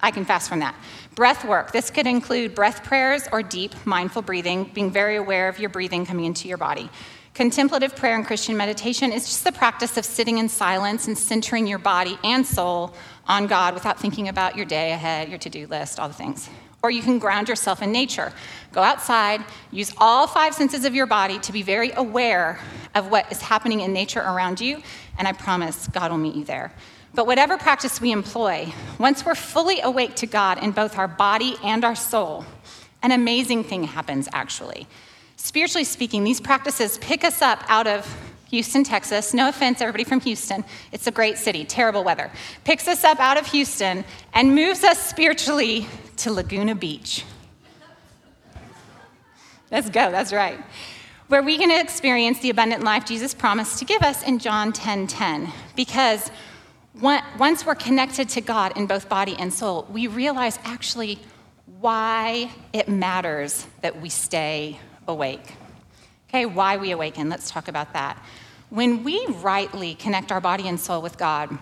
I 0.00 0.10
can 0.10 0.26
fast 0.26 0.48
from 0.48 0.60
that. 0.60 0.74
Breath 1.16 1.46
work. 1.46 1.72
This 1.72 1.88
could 1.90 2.06
include 2.06 2.54
breath 2.54 2.84
prayers 2.84 3.26
or 3.32 3.42
deep 3.42 3.74
mindful 3.86 4.20
breathing, 4.20 4.70
being 4.74 4.90
very 4.90 5.16
aware 5.16 5.48
of 5.48 5.58
your 5.58 5.70
breathing 5.70 6.04
coming 6.04 6.26
into 6.26 6.46
your 6.46 6.58
body. 6.58 6.90
Contemplative 7.32 7.96
prayer 7.96 8.16
and 8.16 8.26
Christian 8.26 8.54
meditation 8.54 9.10
is 9.10 9.24
just 9.24 9.42
the 9.42 9.52
practice 9.52 9.96
of 9.96 10.04
sitting 10.04 10.36
in 10.36 10.50
silence 10.50 11.06
and 11.06 11.16
centering 11.16 11.66
your 11.66 11.78
body 11.78 12.18
and 12.22 12.46
soul 12.46 12.94
on 13.26 13.46
God 13.46 13.72
without 13.72 13.98
thinking 13.98 14.28
about 14.28 14.56
your 14.56 14.66
day 14.66 14.92
ahead, 14.92 15.30
your 15.30 15.38
to 15.38 15.48
do 15.48 15.66
list, 15.68 15.98
all 15.98 16.08
the 16.08 16.14
things. 16.14 16.50
Or 16.82 16.90
you 16.90 17.00
can 17.00 17.18
ground 17.18 17.48
yourself 17.48 17.80
in 17.80 17.92
nature. 17.92 18.30
Go 18.72 18.82
outside, 18.82 19.42
use 19.70 19.94
all 19.96 20.26
five 20.26 20.52
senses 20.52 20.84
of 20.84 20.94
your 20.94 21.06
body 21.06 21.38
to 21.38 21.50
be 21.50 21.62
very 21.62 21.92
aware 21.92 22.60
of 22.94 23.10
what 23.10 23.32
is 23.32 23.40
happening 23.40 23.80
in 23.80 23.94
nature 23.94 24.20
around 24.20 24.60
you, 24.60 24.82
and 25.16 25.26
I 25.26 25.32
promise 25.32 25.88
God 25.88 26.10
will 26.10 26.18
meet 26.18 26.34
you 26.34 26.44
there. 26.44 26.74
But 27.16 27.26
whatever 27.26 27.56
practice 27.56 27.98
we 27.98 28.12
employ, 28.12 28.74
once 28.98 29.24
we're 29.24 29.34
fully 29.34 29.80
awake 29.80 30.16
to 30.16 30.26
God 30.26 30.62
in 30.62 30.72
both 30.72 30.98
our 30.98 31.08
body 31.08 31.56
and 31.64 31.82
our 31.82 31.96
soul, 31.96 32.44
an 33.02 33.10
amazing 33.10 33.64
thing 33.64 33.84
happens 33.84 34.28
actually. 34.34 34.86
Spiritually 35.36 35.84
speaking, 35.84 36.24
these 36.24 36.42
practices 36.42 36.98
pick 36.98 37.24
us 37.24 37.40
up 37.40 37.64
out 37.68 37.86
of 37.86 38.06
Houston, 38.50 38.84
Texas. 38.84 39.32
No 39.32 39.48
offense, 39.48 39.80
everybody 39.80 40.04
from 40.04 40.20
Houston. 40.20 40.62
It's 40.92 41.06
a 41.06 41.10
great 41.10 41.38
city, 41.38 41.64
terrible 41.64 42.04
weather. 42.04 42.30
Picks 42.64 42.86
us 42.86 43.02
up 43.02 43.18
out 43.18 43.38
of 43.38 43.46
Houston 43.46 44.04
and 44.34 44.54
moves 44.54 44.84
us 44.84 44.98
spiritually 44.98 45.86
to 46.18 46.30
Laguna 46.30 46.74
Beach. 46.74 47.24
Let's 49.70 49.88
go, 49.88 50.10
that's 50.10 50.34
right. 50.34 50.60
Where 51.28 51.42
we 51.42 51.56
can 51.56 51.70
experience 51.70 52.40
the 52.40 52.50
abundant 52.50 52.84
life 52.84 53.06
Jesus 53.06 53.32
promised 53.32 53.78
to 53.78 53.86
give 53.86 54.02
us 54.02 54.22
in 54.22 54.38
John 54.38 54.70
10 54.70 55.06
10. 55.06 55.50
Because 55.74 56.30
once 57.00 57.66
we're 57.66 57.74
connected 57.74 58.28
to 58.30 58.40
God 58.40 58.76
in 58.76 58.86
both 58.86 59.08
body 59.08 59.36
and 59.38 59.52
soul, 59.52 59.86
we 59.90 60.06
realize 60.06 60.58
actually 60.64 61.18
why 61.80 62.50
it 62.72 62.88
matters 62.88 63.66
that 63.82 64.00
we 64.00 64.08
stay 64.08 64.78
awake. 65.06 65.54
Okay, 66.28 66.46
why 66.46 66.76
we 66.76 66.90
awaken, 66.90 67.28
let's 67.28 67.50
talk 67.50 67.68
about 67.68 67.92
that. 67.92 68.22
When 68.70 69.04
we 69.04 69.24
rightly 69.26 69.94
connect 69.94 70.32
our 70.32 70.40
body 70.40 70.68
and 70.68 70.80
soul 70.80 71.02
with 71.02 71.18
God, 71.18 71.56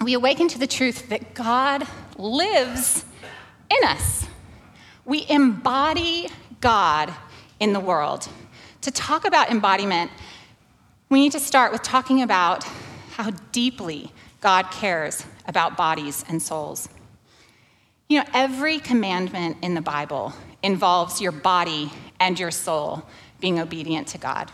we 0.00 0.14
awaken 0.14 0.48
to 0.48 0.58
the 0.58 0.66
truth 0.66 1.08
that 1.08 1.34
God 1.34 1.86
lives 2.16 3.04
in 3.70 3.88
us. 3.88 4.26
We 5.04 5.26
embody 5.28 6.28
God 6.60 7.12
in 7.58 7.72
the 7.72 7.80
world. 7.80 8.28
To 8.82 8.90
talk 8.90 9.24
about 9.24 9.50
embodiment, 9.50 10.10
we 11.08 11.20
need 11.20 11.32
to 11.32 11.40
start 11.40 11.72
with 11.72 11.82
talking 11.82 12.22
about 12.22 12.64
how 13.12 13.30
deeply 13.52 14.12
God 14.40 14.70
cares 14.70 15.24
about 15.46 15.76
bodies 15.76 16.24
and 16.28 16.40
souls. 16.42 16.88
You 18.08 18.18
know, 18.18 18.24
every 18.34 18.78
commandment 18.78 19.58
in 19.62 19.74
the 19.74 19.80
Bible 19.80 20.32
involves 20.62 21.20
your 21.20 21.32
body 21.32 21.92
and 22.18 22.38
your 22.38 22.50
soul 22.50 23.04
being 23.40 23.60
obedient 23.60 24.08
to 24.08 24.18
God. 24.18 24.50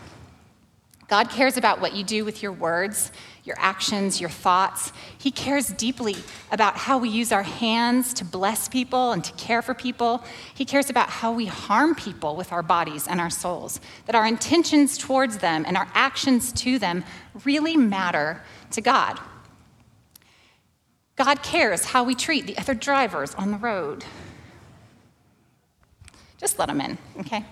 God 1.07 1.29
cares 1.29 1.55
about 1.55 1.79
what 1.79 1.95
you 1.95 2.03
do 2.03 2.25
with 2.25 2.43
your 2.43 2.51
words, 2.51 3.13
your 3.45 3.55
actions, 3.57 4.19
your 4.19 4.29
thoughts. 4.29 4.91
He 5.17 5.31
cares 5.31 5.69
deeply 5.69 6.17
about 6.51 6.75
how 6.75 6.97
we 6.97 7.07
use 7.07 7.31
our 7.31 7.43
hands 7.43 8.13
to 8.15 8.25
bless 8.25 8.67
people 8.67 9.13
and 9.13 9.23
to 9.23 9.31
care 9.33 9.61
for 9.61 9.73
people. 9.73 10.21
He 10.53 10.65
cares 10.65 10.89
about 10.89 11.09
how 11.09 11.31
we 11.31 11.45
harm 11.45 11.95
people 11.95 12.35
with 12.35 12.51
our 12.51 12.61
bodies 12.61 13.07
and 13.07 13.21
our 13.21 13.29
souls, 13.29 13.79
that 14.05 14.15
our 14.15 14.27
intentions 14.27 14.97
towards 14.97 15.37
them 15.37 15.63
and 15.65 15.77
our 15.77 15.87
actions 15.93 16.51
to 16.53 16.77
them 16.77 17.05
really 17.45 17.77
matter 17.77 18.41
to 18.71 18.81
God. 18.81 19.17
God 21.17 21.41
cares 21.41 21.83
how 21.85 22.03
we 22.03 22.15
treat 22.15 22.45
the 22.45 22.57
other 22.57 22.75
drivers 22.75 23.33
on 23.35 23.51
the 23.51 23.57
road, 23.57 24.05
just 26.37 26.59
let 26.59 26.67
them 26.67 26.79
in, 26.79 26.97
okay? 27.19 27.43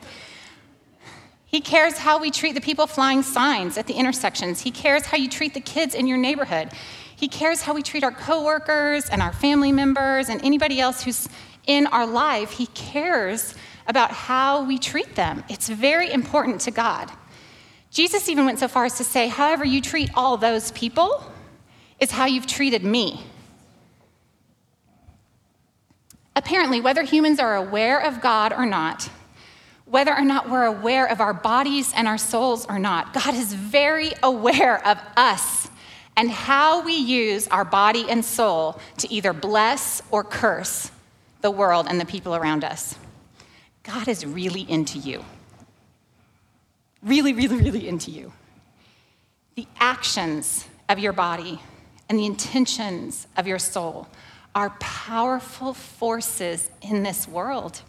He 1.47 1.61
cares 1.61 1.97
how 1.97 2.19
we 2.19 2.29
treat 2.31 2.53
the 2.53 2.61
people 2.61 2.85
flying 2.85 3.23
signs 3.23 3.77
at 3.77 3.87
the 3.87 3.93
intersections. 3.93 4.61
He 4.61 4.71
cares 4.71 5.05
how 5.05 5.17
you 5.17 5.27
treat 5.27 5.53
the 5.53 5.61
kids 5.61 5.95
in 5.95 6.05
your 6.05 6.17
neighborhood. 6.17 6.69
He 7.15 7.27
cares 7.27 7.61
how 7.61 7.73
we 7.73 7.81
treat 7.81 8.03
our 8.03 8.11
coworkers 8.11 9.09
and 9.09 9.21
our 9.21 9.33
family 9.33 9.71
members 9.71 10.29
and 10.29 10.43
anybody 10.43 10.79
else 10.79 11.03
who's 11.03 11.27
in 11.65 11.87
our 11.87 12.05
life. 12.05 12.51
He 12.51 12.67
cares 12.67 13.55
about 13.87 14.11
how 14.11 14.65
we 14.65 14.77
treat 14.77 15.15
them. 15.15 15.43
It's 15.49 15.69
very 15.69 16.11
important 16.11 16.61
to 16.61 16.71
God. 16.71 17.09
Jesus 17.89 18.27
even 18.27 18.45
went 18.45 18.59
so 18.59 18.67
far 18.67 18.85
as 18.85 18.97
to 18.97 19.03
say, 19.03 19.29
however 19.29 19.63
you 19.65 19.81
treat 19.81 20.11
all 20.13 20.37
those 20.37 20.71
people 20.71 21.23
is 21.99 22.11
how 22.11 22.25
you've 22.25 22.47
treated 22.47 22.83
me. 22.83 23.23
Apparently, 26.35 26.81
whether 26.81 27.03
humans 27.03 27.39
are 27.39 27.55
aware 27.55 27.99
of 27.99 28.21
God 28.21 28.51
or 28.51 28.65
not, 28.65 29.09
whether 29.85 30.13
or 30.13 30.25
not 30.25 30.49
we're 30.49 30.65
aware 30.65 31.05
of 31.05 31.21
our 31.21 31.33
bodies 31.33 31.93
and 31.95 32.07
our 32.07 32.17
souls 32.17 32.65
or 32.67 32.79
not, 32.79 33.13
God 33.13 33.35
is 33.35 33.53
very 33.53 34.11
aware 34.23 34.85
of 34.85 34.99
us 35.15 35.69
and 36.17 36.29
how 36.29 36.83
we 36.83 36.95
use 36.95 37.47
our 37.49 37.65
body 37.65 38.05
and 38.09 38.23
soul 38.23 38.79
to 38.97 39.11
either 39.11 39.33
bless 39.33 40.01
or 40.11 40.23
curse 40.23 40.91
the 41.41 41.51
world 41.51 41.87
and 41.89 41.99
the 41.99 42.05
people 42.05 42.35
around 42.35 42.63
us. 42.63 42.97
God 43.83 44.07
is 44.07 44.25
really 44.25 44.61
into 44.69 44.97
you. 44.97 45.23
Really, 47.03 47.33
really, 47.33 47.57
really 47.57 47.87
into 47.87 48.09
you. 48.09 48.33
The 49.55 49.67
actions 49.79 50.67
of 50.89 50.97
your 50.97 51.13
body 51.13 51.61
and 52.09 52.17
the 52.17 52.25
intentions 52.25 53.27
of 53.37 53.45
your 53.45 53.59
soul 53.59 54.07
are 54.55 54.69
powerful 54.79 55.73
forces 55.73 56.69
in 56.81 57.03
this 57.03 57.27
world. 57.27 57.81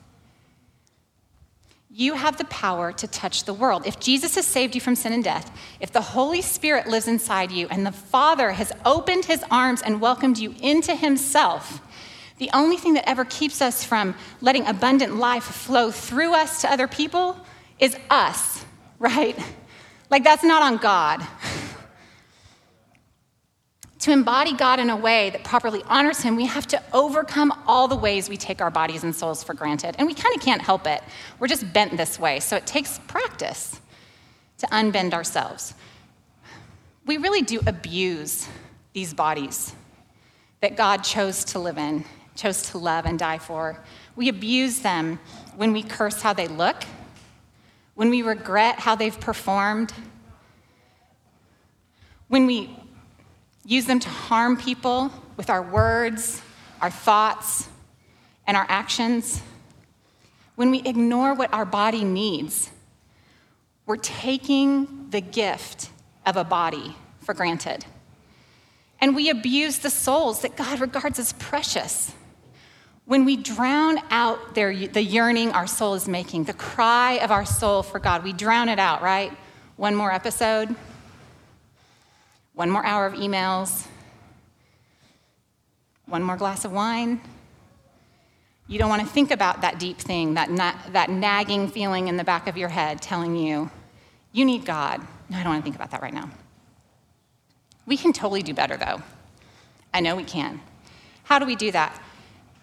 You 1.89 2.15
have 2.15 2.37
the 2.37 2.45
power 2.47 2.93
to 2.93 3.07
touch 3.07 3.45
the 3.45 3.55
world. 3.55 3.87
If 3.87 4.01
Jesus 4.01 4.35
has 4.35 4.47
saved 4.47 4.75
you 4.75 4.83
from 4.83 4.97
sin 4.97 5.15
and 5.15 5.25
death, 5.25 5.51
if 5.81 5.93
the 5.93 6.03
Holy 6.03 6.43
Spirit 6.43 6.89
lives 6.89 7.09
inside 7.09 7.51
you, 7.51 7.69
and 7.71 7.87
the 7.87 7.93
Father 7.93 8.51
has 8.51 8.73
opened 8.85 9.25
his 9.25 9.43
arms 9.51 9.81
and 9.81 10.01
welcomed 10.01 10.37
you 10.37 10.55
into 10.61 10.95
himself, 10.95 11.81
The 12.39 12.51
only 12.53 12.77
thing 12.77 12.93
that 12.95 13.09
ever 13.09 13.25
keeps 13.25 13.63
us 13.63 13.83
from 13.83 14.15
letting 14.43 14.67
abundant 14.67 15.17
life 15.17 15.45
flow 15.45 15.91
through 15.91 16.35
us 16.35 16.61
to 16.61 16.71
other 16.71 16.87
people 16.87 17.39
is 17.79 17.97
us, 18.11 18.63
right? 18.99 19.39
Like 20.11 20.23
that's 20.23 20.45
not 20.45 20.63
on 20.63 20.77
God. 20.77 21.27
to 24.01 24.13
embody 24.13 24.53
God 24.53 24.79
in 24.79 24.91
a 24.91 24.97
way 24.97 25.31
that 25.31 25.43
properly 25.43 25.83
honors 25.87 26.21
Him, 26.21 26.37
we 26.37 26.47
have 26.47 26.67
to 26.69 26.83
overcome 26.93 27.53
all 27.67 27.89
the 27.89 27.97
ways 27.97 28.29
we 28.29 28.37
take 28.37 28.61
our 28.61 28.71
bodies 28.71 29.05
and 29.05 29.15
souls 29.15 29.43
for 29.43 29.55
granted. 29.55 29.97
And 29.99 30.07
we 30.07 30.15
kind 30.15 30.35
of 30.35 30.43
can't 30.43 30.61
help 30.61 30.87
it. 30.87 31.03
We're 31.39 31.49
just 31.49 31.73
bent 31.73 31.97
this 31.97 32.19
way. 32.19 32.41
So 32.41 32.57
it 32.57 32.67
takes 32.67 32.99
practice 33.07 33.81
to 34.59 34.67
unbend 34.67 35.15
ourselves. 35.15 35.75
We 37.07 37.17
really 37.17 37.43
do 37.43 37.61
abuse 37.67 38.49
these 38.93 39.15
bodies 39.15 39.75
that 40.61 40.77
God 40.77 40.99
chose 40.99 41.45
to 41.47 41.59
live 41.59 41.79
in, 41.79 42.05
chose 42.35 42.71
to 42.71 42.79
love 42.79 43.07
and 43.07 43.19
die 43.19 43.39
for. 43.39 43.83
We 44.15 44.29
abuse 44.29 44.81
them 44.81 45.21
when 45.57 45.73
we 45.73 45.83
curse 45.83 46.21
how 46.21 46.33
they 46.33 46.49
look, 46.49 46.85
when 47.95 48.11
we 48.11 48.23
regret 48.23 48.79
how 48.79 48.95
they've 48.95 49.19
performed, 49.19 49.93
when 52.29 52.47
we 52.47 52.77
use 53.67 53.85
them 53.85 53.99
to 54.01 54.09
harm 54.09 54.57
people 54.57 55.11
with 55.37 55.51
our 55.51 55.63
words, 55.63 56.41
our 56.81 56.91
thoughts, 56.91 57.69
and 58.47 58.57
our 58.57 58.67
actions, 58.69 59.43
when 60.55 60.71
we 60.71 60.81
ignore 60.83 61.35
what 61.35 61.53
our 61.53 61.67
body 61.67 62.05
needs, 62.05 62.71
we're 63.85 63.97
taking 63.97 65.09
the 65.11 65.21
gift 65.21 65.91
of 66.25 66.37
a 66.37 66.45
body 66.45 66.97
for 67.21 67.35
granted. 67.35 67.85
And 69.01 69.15
we 69.15 69.29
abuse 69.29 69.79
the 69.79 69.91
souls 69.91 70.41
that 70.43 70.57
God 70.57 70.81
regards 70.81 71.19
as 71.19 71.33
precious. 71.35 72.13
When 73.05 73.25
we 73.25 73.37
drown 73.37 73.99
out 74.11 74.55
their, 74.55 74.75
the 74.75 75.03
yearning 75.03 75.53
our 75.53 75.67
soul 75.67 75.95
is 75.95 76.09
making, 76.09 76.45
the 76.45 76.55
cry 76.55 77.15
of 77.15 77.31
our 77.31 77.45
soul 77.45 77.83
for 77.83 77.99
God, 77.99 78.25
we 78.25 78.33
drown 78.33 78.69
it 78.69 78.79
out, 78.79 79.03
right? 79.03 79.33
One 79.77 79.95
more 79.95 80.11
episode, 80.11 80.75
one 82.57 82.71
more 82.71 82.85
hour 82.85 83.05
of 83.05 83.13
emails, 83.13 83.87
one 86.07 86.23
more 86.23 86.37
glass 86.37 86.65
of 86.65 86.73
wine. 86.73 87.21
You 88.67 88.79
don't 88.79 88.89
want 88.89 89.03
to 89.03 89.07
think 89.07 89.31
about 89.31 89.61
that 89.61 89.79
deep 89.79 89.99
thing, 89.99 90.35
that, 90.35 90.51
na- 90.51 90.75
that 90.91 91.11
nagging 91.11 91.69
feeling 91.69 92.09
in 92.09 92.17
the 92.17 92.25
back 92.25 92.49
of 92.49 92.57
your 92.57 92.71
head 92.71 93.03
telling 93.03 93.37
you, 93.37 93.71
you 94.33 94.45
need 94.47 94.65
God. 94.65 95.03
No, 95.29 95.37
I 95.37 95.43
don't 95.43 95.53
want 95.53 95.61
to 95.61 95.65
think 95.65 95.77
about 95.77 95.91
that 95.91 96.01
right 96.01 96.15
now. 96.15 96.31
We 97.85 97.99
can 97.99 98.15
totally 98.15 98.43
do 98.43 98.55
better, 98.55 98.79
though. 98.79 99.03
I 99.93 100.01
know 100.01 100.17
we 100.17 100.25
can. 100.25 100.61
How 101.25 101.39
do 101.39 101.45
we 101.45 101.57
do 101.57 101.71
that? 101.73 102.01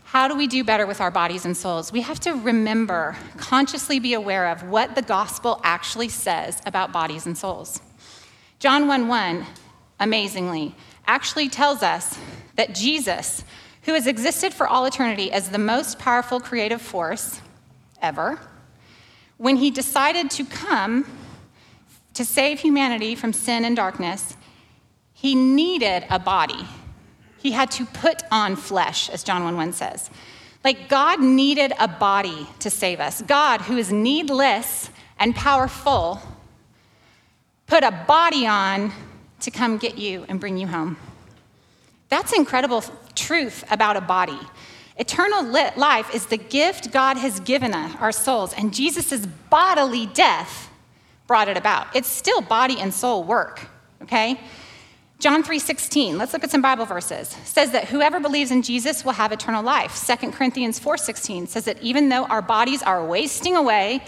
How 0.06 0.28
do 0.28 0.36
we 0.36 0.48
do 0.48 0.64
better 0.64 0.88
with 0.88 1.02
our 1.02 1.12
bodies 1.12 1.46
and 1.46 1.56
souls? 1.56 1.92
We 1.92 2.02
have 2.02 2.20
to 2.22 2.34
remember, 2.34 3.16
consciously 3.38 4.00
be 4.00 4.16
aware 4.16 4.48
of 4.48 4.64
what 4.64 4.96
the 4.96 5.02
gospel 5.04 5.62
actually 5.64 6.10
says 6.10 6.62
about 6.66 6.92
bodies 6.92 7.28
and 7.28 7.38
souls. 7.38 7.80
John 8.60 8.88
1 8.88 9.08
1, 9.08 9.46
amazingly, 10.04 10.76
actually 11.08 11.50
tells 11.50 11.82
us 11.82 12.18
that 12.56 12.76
Jesus, 12.76 13.44
who 13.84 13.94
has 13.94 14.06
existed 14.06 14.54
for 14.54 14.68
all 14.68 14.86
eternity 14.86 15.32
as 15.32 15.50
the 15.50 15.58
most 15.58 15.98
powerful 15.98 16.40
creative 16.40 16.82
force 16.82 17.42
ever, 18.02 18.40
when 19.38 19.56
he 19.56 19.72
decided 19.72 20.30
to 20.32 20.46
come 20.46 21.06
to 22.14 22.24
save 22.24 22.60
humanity 22.60 23.16
from 23.16 23.34
sin 23.34 23.66
and 23.66 23.76
darkness, 23.76 24.38
he 25.14 25.36
needed 25.36 26.06
a 26.10 26.20
body. 26.20 26.68
He 27.40 27.52
had 27.52 27.72
to 27.72 27.86
put 27.86 28.24
on 28.32 28.56
flesh, 28.56 29.10
as 29.10 29.24
John 29.24 29.44
1 29.44 29.56
1 29.58 29.74
says. 29.74 30.10
Like 30.64 30.88
God 30.88 31.22
needed 31.22 31.74
a 31.80 31.88
body 31.88 32.48
to 32.60 32.70
save 32.70 33.00
us. 33.00 33.22
God, 33.22 33.62
who 33.62 33.78
is 33.78 33.92
needless 33.92 34.90
and 35.20 35.36
powerful, 35.36 36.22
put 37.68 37.84
a 37.84 37.92
body 37.92 38.48
on 38.48 38.92
to 39.44 39.52
come 39.52 39.78
get 39.78 39.98
you 39.98 40.26
and 40.28 40.40
bring 40.40 40.58
you 40.58 40.68
home. 40.68 40.98
That's 42.10 42.34
incredible 42.34 42.84
truth 43.16 43.64
about 43.72 43.98
a 43.98 44.02
body. 44.02 44.40
Eternal 44.98 45.44
life 45.44 46.14
is 46.14 46.28
the 46.28 46.38
gift 46.38 46.92
God 46.92 47.18
has 47.18 47.40
given 47.40 47.74
us, 47.74 47.96
our 48.00 48.12
souls, 48.12 48.54
and 48.54 48.74
Jesus' 48.74 49.26
bodily 49.50 50.06
death 50.08 50.70
brought 51.26 51.48
it 51.48 51.58
about. 51.58 51.96
It's 51.96 52.08
still 52.08 52.42
body 52.42 52.80
and 52.80 52.94
soul 52.94 53.24
work, 53.24 53.68
okay? 54.04 54.40
John 55.20 55.42
3:16, 55.42 56.18
let's 56.18 56.34
look 56.34 56.44
at 56.44 56.52
some 56.52 56.62
Bible 56.62 56.86
verses. 56.86 57.36
Says 57.46 57.72
that 57.72 57.86
whoever 57.86 58.20
believes 58.20 58.52
in 58.52 58.62
Jesus 58.62 59.06
will 59.06 59.14
have 59.14 59.32
eternal 59.32 59.64
life. 59.64 59.96
2 59.96 60.34
Corinthians 60.34 60.80
4:16 60.80 61.48
says 61.48 61.66
that 61.66 61.82
even 61.82 62.10
though 62.10 62.26
our 62.26 62.42
bodies 62.42 62.84
are 62.84 63.04
wasting 63.06 63.56
away, 63.56 64.04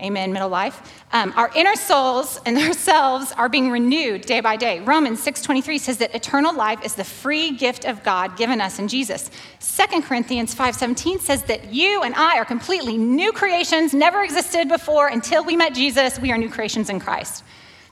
amen, 0.00 0.32
middle 0.32 0.48
life, 0.48 0.80
um, 1.12 1.32
our 1.36 1.50
inner 1.54 1.74
souls 1.74 2.40
and 2.46 2.56
ourselves 2.58 3.32
are 3.32 3.48
being 3.48 3.70
renewed 3.70 4.22
day 4.22 4.40
by 4.40 4.56
day. 4.56 4.80
Romans 4.80 5.20
6:23 5.22 5.78
says 5.78 5.98
that 5.98 6.14
eternal 6.14 6.54
life 6.54 6.84
is 6.84 6.94
the 6.94 7.04
free 7.04 7.52
gift 7.52 7.84
of 7.84 8.02
God 8.02 8.36
given 8.36 8.60
us 8.60 8.78
in 8.78 8.88
Jesus. 8.88 9.30
2 9.60 10.02
Corinthians 10.02 10.54
5:17 10.54 11.18
says 11.18 11.42
that 11.44 11.72
you 11.72 12.02
and 12.02 12.14
I 12.14 12.38
are 12.38 12.44
completely 12.44 12.96
new 12.96 13.32
creations, 13.32 13.92
never 13.92 14.22
existed 14.22 14.68
before 14.68 15.08
until 15.08 15.44
we 15.44 15.56
met 15.56 15.74
Jesus. 15.74 16.18
We 16.18 16.32
are 16.32 16.38
new 16.38 16.50
creations 16.50 16.90
in 16.90 17.00
Christ. 17.00 17.42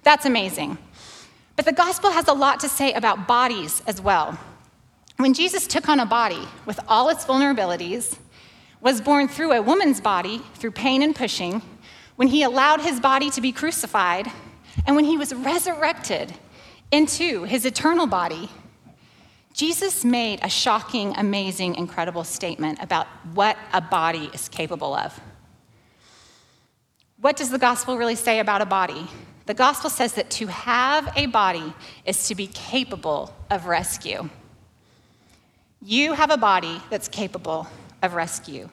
That's 0.03 0.27
amazing. 0.27 0.79
But 1.57 1.65
the 1.65 1.73
gospel 1.73 2.11
has 2.11 2.29
a 2.29 2.33
lot 2.33 2.61
to 2.61 2.69
say 2.69 2.93
about 2.93 3.27
bodies 3.27 3.83
as 3.87 4.01
well. 4.01 4.39
When 5.17 5.33
Jesus 5.33 5.67
took 5.67 5.89
on 5.89 6.01
a 6.01 6.07
body 6.07 6.47
with 6.67 6.79
all 6.87 7.09
its 7.09 7.25
vulnerabilities, 7.25 8.17
was 8.81 9.01
born 9.01 9.27
through 9.27 9.53
a 9.53 9.63
woman's 9.63 10.01
body, 10.01 10.43
through 10.55 10.71
pain 10.71 11.03
and 11.03 11.17
pushing, 11.17 11.63
when 12.17 12.29
he 12.29 12.43
allowed 12.43 12.81
his 12.81 12.99
body 13.01 13.31
to 13.31 13.41
be 13.41 13.53
crucified, 13.53 14.31
and 14.87 14.97
when 14.97 15.05
he 15.05 15.17
was 15.17 15.35
resurrected 15.35 16.35
into 16.91 17.45
his 17.45 17.65
eternal 17.65 18.07
body, 18.07 18.49
Jesus 19.53 20.05
made 20.05 20.41
a 20.43 20.51
shocking, 20.51 21.15
amazing, 21.17 21.77
incredible 21.77 22.25
statement 22.25 22.79
about 22.83 23.07
what 23.33 23.57
a 23.73 23.81
body 23.81 24.31
is 24.35 24.49
capable 24.49 24.95
of. 24.95 25.19
What 27.19 27.37
does 27.37 27.51
the 27.51 27.59
gospel 27.59 27.97
really 27.97 28.17
say 28.17 28.41
about 28.41 28.61
a 28.61 28.67
body? 28.67 29.07
The 29.47 29.55
gospel 29.55 29.89
says 29.89 30.13
that 30.15 30.29
to 30.31 30.49
have 30.49 31.11
a 31.17 31.27
body 31.27 31.73
is 32.05 32.29
to 32.29 32.35
be 32.35 32.49
capable 32.49 33.35
of 33.51 33.67
rescue. 33.67 34.29
You 35.81 36.13
have 36.13 36.31
a 36.31 36.37
body 36.37 36.81
that's 36.91 37.09
capable 37.09 37.67
of 38.03 38.15
rescue. 38.15 38.69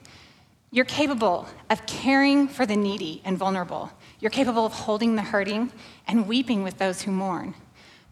You're 0.73 0.85
capable 0.85 1.47
of 1.69 1.85
caring 1.85 2.47
for 2.47 2.65
the 2.65 2.75
needy 2.75 3.21
and 3.23 3.37
vulnerable. 3.37 3.91
You're 4.19 4.31
capable 4.31 4.65
of 4.65 4.73
holding 4.73 5.15
the 5.15 5.21
hurting 5.21 5.71
and 6.07 6.27
weeping 6.27 6.63
with 6.63 6.79
those 6.79 7.03
who 7.03 7.11
mourn. 7.11 7.53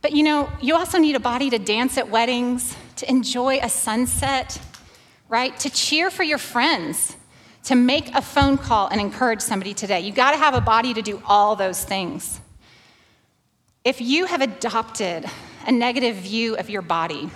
But 0.04 0.12
you 0.12 0.22
know, 0.22 0.48
you 0.62 0.76
also 0.76 1.00
need 1.00 1.16
a 1.16 1.20
body 1.20 1.50
to 1.50 1.58
dance 1.58 1.98
at 1.98 2.12
weddings, 2.12 2.78
to 2.98 3.10
enjoy 3.10 3.58
a 3.64 3.68
sunset, 3.68 4.62
right? 5.28 5.58
To 5.58 5.72
cheer 5.72 6.12
for 6.12 6.22
your 6.22 6.38
friends, 6.38 7.18
to 7.64 7.74
make 7.74 8.14
a 8.14 8.22
phone 8.22 8.60
call 8.60 8.90
and 8.90 9.02
encourage 9.02 9.42
somebody 9.42 9.74
today. 9.74 10.02
You've 10.02 10.14
got 10.14 10.34
to 10.34 10.38
have 10.38 10.54
a 10.54 10.62
body 10.62 10.94
to 10.94 11.02
do 11.02 11.20
all 11.26 11.56
those 11.56 11.84
things. 11.84 12.42
If 13.84 14.02
you 14.02 14.28
have 14.28 14.42
adopted 14.42 15.26
a 15.66 15.72
negative 15.72 16.16
view 16.18 16.56
of 16.58 16.70
your 16.70 16.84
body, 16.84 17.32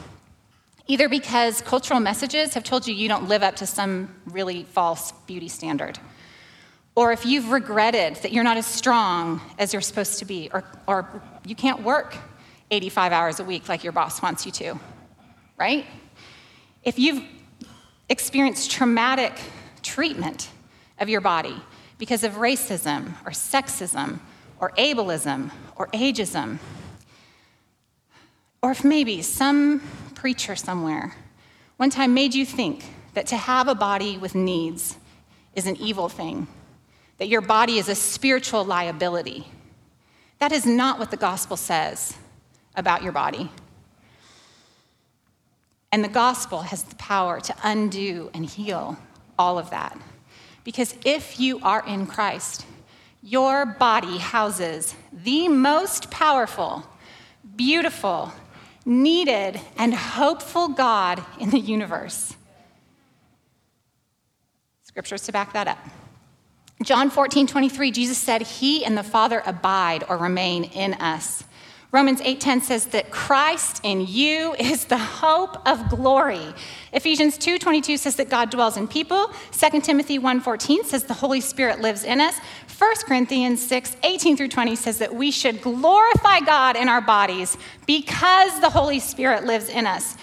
either 0.88 1.10
because 1.10 1.62
cultural 1.62 2.00
messages 2.00 2.54
have 2.54 2.64
told 2.64 2.88
you 2.88 2.94
you 2.94 3.08
don't 3.08 3.28
live 3.28 3.44
up 3.44 3.56
to 3.58 3.66
some 3.66 4.14
really 4.26 4.64
false 4.64 5.12
beauty 5.28 5.48
standard, 5.48 6.00
or 6.96 7.12
if 7.12 7.26
you've 7.26 7.52
regretted 7.52 8.16
that 8.18 8.32
you're 8.32 8.44
not 8.44 8.58
as 8.58 8.66
strong 8.66 9.42
as 9.60 9.74
you're 9.74 9.82
supposed 9.82 10.20
to 10.20 10.26
be, 10.26 10.50
or, 10.54 10.64
or 10.88 11.22
you 11.46 11.56
can't 11.56 11.84
work 11.84 12.16
85 12.72 13.12
hours 13.12 13.40
a 13.40 13.44
week 13.44 13.68
like 13.68 13.84
your 13.84 13.94
boss 13.94 14.22
wants 14.22 14.46
you 14.46 14.52
to, 14.54 14.80
right? 15.58 15.86
If 16.84 16.98
you've 17.00 17.24
experienced 18.10 18.72
traumatic 18.72 19.34
treatment 19.82 20.50
of 21.00 21.10
your 21.10 21.22
body 21.22 21.56
because 21.98 22.24
of 22.24 22.34
racism 22.34 23.14
or 23.26 23.32
sexism 23.32 24.20
or 24.60 24.72
ableism 24.72 25.52
or 25.76 25.88
ageism. 25.88 26.60
Or 28.62 28.72
if 28.72 28.84
maybe 28.84 29.22
some 29.22 29.82
preacher 30.26 30.56
somewhere 30.56 31.14
one 31.78 31.92
time 31.92 32.16
made 32.16 32.34
you 32.34 32.48
think 32.48 32.84
that 33.14 33.28
to 33.28 33.38
have 33.38 33.68
a 33.68 33.76
body 33.76 34.18
with 34.18 34.34
needs 34.34 34.98
is 35.54 35.68
an 35.68 35.76
evil 35.76 36.10
thing, 36.10 36.48
that 37.20 37.28
your 37.28 37.42
body 37.42 37.78
is 37.78 37.90
a 37.90 37.94
spiritual 37.94 38.66
liability. 38.66 39.46
That 40.40 40.52
is 40.52 40.66
not 40.66 40.98
what 40.98 41.12
the 41.12 41.16
gospel 41.18 41.56
says 41.56 42.18
about 42.76 43.04
your 43.04 43.12
body. 43.12 43.52
And 45.92 46.04
the 46.04 46.10
gospel 46.10 46.64
has 46.64 46.82
the 46.82 46.96
power 46.96 47.40
to 47.42 47.56
undo 47.64 48.32
and 48.34 48.48
heal 48.48 48.98
all 49.38 49.60
of 49.60 49.70
that. 49.70 49.96
Because 50.64 50.96
if 51.06 51.40
you 51.40 51.60
are 51.62 51.86
in 51.86 52.08
Christ, 52.08 52.66
your 53.22 53.64
body 53.64 54.18
houses 54.18 54.96
the 55.14 55.50
most 55.50 56.10
powerful, 56.10 56.84
beautiful, 57.56 58.34
needed, 58.86 59.60
and 59.78 59.94
hopeful 59.94 60.70
God 60.70 61.24
in 61.40 61.50
the 61.50 61.60
universe. 61.60 62.36
Scriptures 64.84 65.24
to 65.24 65.32
back 65.32 65.54
that 65.54 65.68
up. 65.68 65.80
John 66.84 67.10
14, 67.10 67.48
23, 67.48 67.92
Jesus 67.92 68.18
said, 68.18 68.44
He 68.44 68.86
and 68.86 68.98
the 68.98 69.04
Father 69.04 69.42
abide 69.46 70.04
or 70.08 70.18
remain 70.18 70.66
in 70.66 70.94
us. 70.96 71.44
Romans 71.96 72.20
8:10 72.20 72.62
says 72.62 72.88
that 72.88 73.10
Christ 73.10 73.80
in 73.84 74.06
you 74.06 74.54
is 74.60 74.84
the 74.84 74.98
hope 74.98 75.66
of 75.66 75.88
glory. 75.88 76.54
Ephesians 76.92 77.38
2:22 77.38 77.98
says 77.98 78.18
that 78.18 78.30
God 78.30 78.50
dwells 78.50 78.76
in 78.76 78.86
people. 78.86 79.32
2 79.52 79.80
Timothy 79.80 80.20
1:14 80.20 80.84
says 80.84 81.06
the 81.06 81.14
Holy 81.14 81.40
Spirit 81.40 81.80
lives 81.80 82.04
in 82.04 82.20
us. 82.20 82.36
1 82.78 83.06
Corinthians 83.06 83.66
6:18 83.66 84.36
through 84.36 84.50
20 84.50 84.76
says 84.76 84.98
that 84.98 85.16
we 85.16 85.32
should 85.32 85.62
glorify 85.62 86.42
God 86.42 86.76
in 86.76 86.90
our 86.90 87.00
bodies 87.00 87.58
because 87.86 88.60
the 88.60 88.70
Holy 88.70 89.00
Spirit 89.00 89.46
lives 89.46 89.70
in 89.70 89.88
us. 89.88 90.18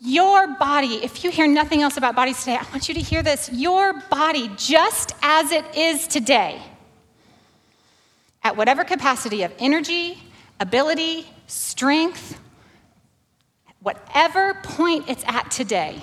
Your 0.00 0.46
body, 0.46 1.04
if 1.04 1.24
you 1.24 1.30
hear 1.30 1.46
nothing 1.46 1.82
else 1.82 1.98
about 1.98 2.14
bodies 2.14 2.38
today, 2.38 2.56
I 2.56 2.62
want 2.70 2.88
you 2.88 2.94
to 2.94 3.00
hear 3.00 3.22
this. 3.22 3.50
Your 3.52 3.92
body, 3.92 4.50
just 4.56 5.14
as 5.20 5.52
it 5.52 5.64
is 5.76 6.06
today, 6.06 6.62
at 8.42 8.56
whatever 8.56 8.82
capacity 8.84 9.42
of 9.42 9.52
energy, 9.58 10.22
ability, 10.60 11.26
strength, 11.48 12.40
whatever 13.80 14.54
point 14.62 15.04
it's 15.08 15.24
at 15.26 15.50
today, 15.50 16.00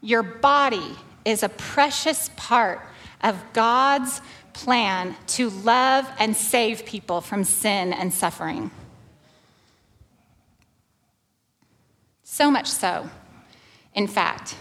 your 0.00 0.22
body 0.22 0.96
is 1.26 1.42
a 1.42 1.48
precious 1.50 2.30
part 2.36 2.80
of 3.22 3.36
God's 3.52 4.20
plan 4.54 5.16
to 5.26 5.50
love 5.50 6.08
and 6.18 6.36
save 6.36 6.84
people 6.86 7.20
from 7.20 7.44
sin 7.44 7.92
and 7.92 8.12
suffering. 8.12 8.70
So 12.22 12.50
much 12.50 12.66
so, 12.66 13.10
in 13.94 14.06
fact, 14.06 14.56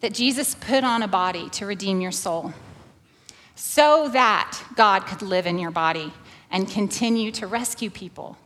that 0.00 0.12
Jesus 0.12 0.54
put 0.54 0.84
on 0.84 1.02
a 1.02 1.08
body 1.08 1.48
to 1.50 1.66
redeem 1.66 2.00
your 2.00 2.12
soul 2.12 2.52
so 3.54 4.08
that 4.08 4.60
God 4.74 5.06
could 5.06 5.22
live 5.22 5.46
in 5.46 5.58
your 5.58 5.70
body 5.70 6.12
and 6.50 6.68
continue 6.68 7.30
to 7.32 7.46
rescue 7.46 7.90
people. 7.90 8.36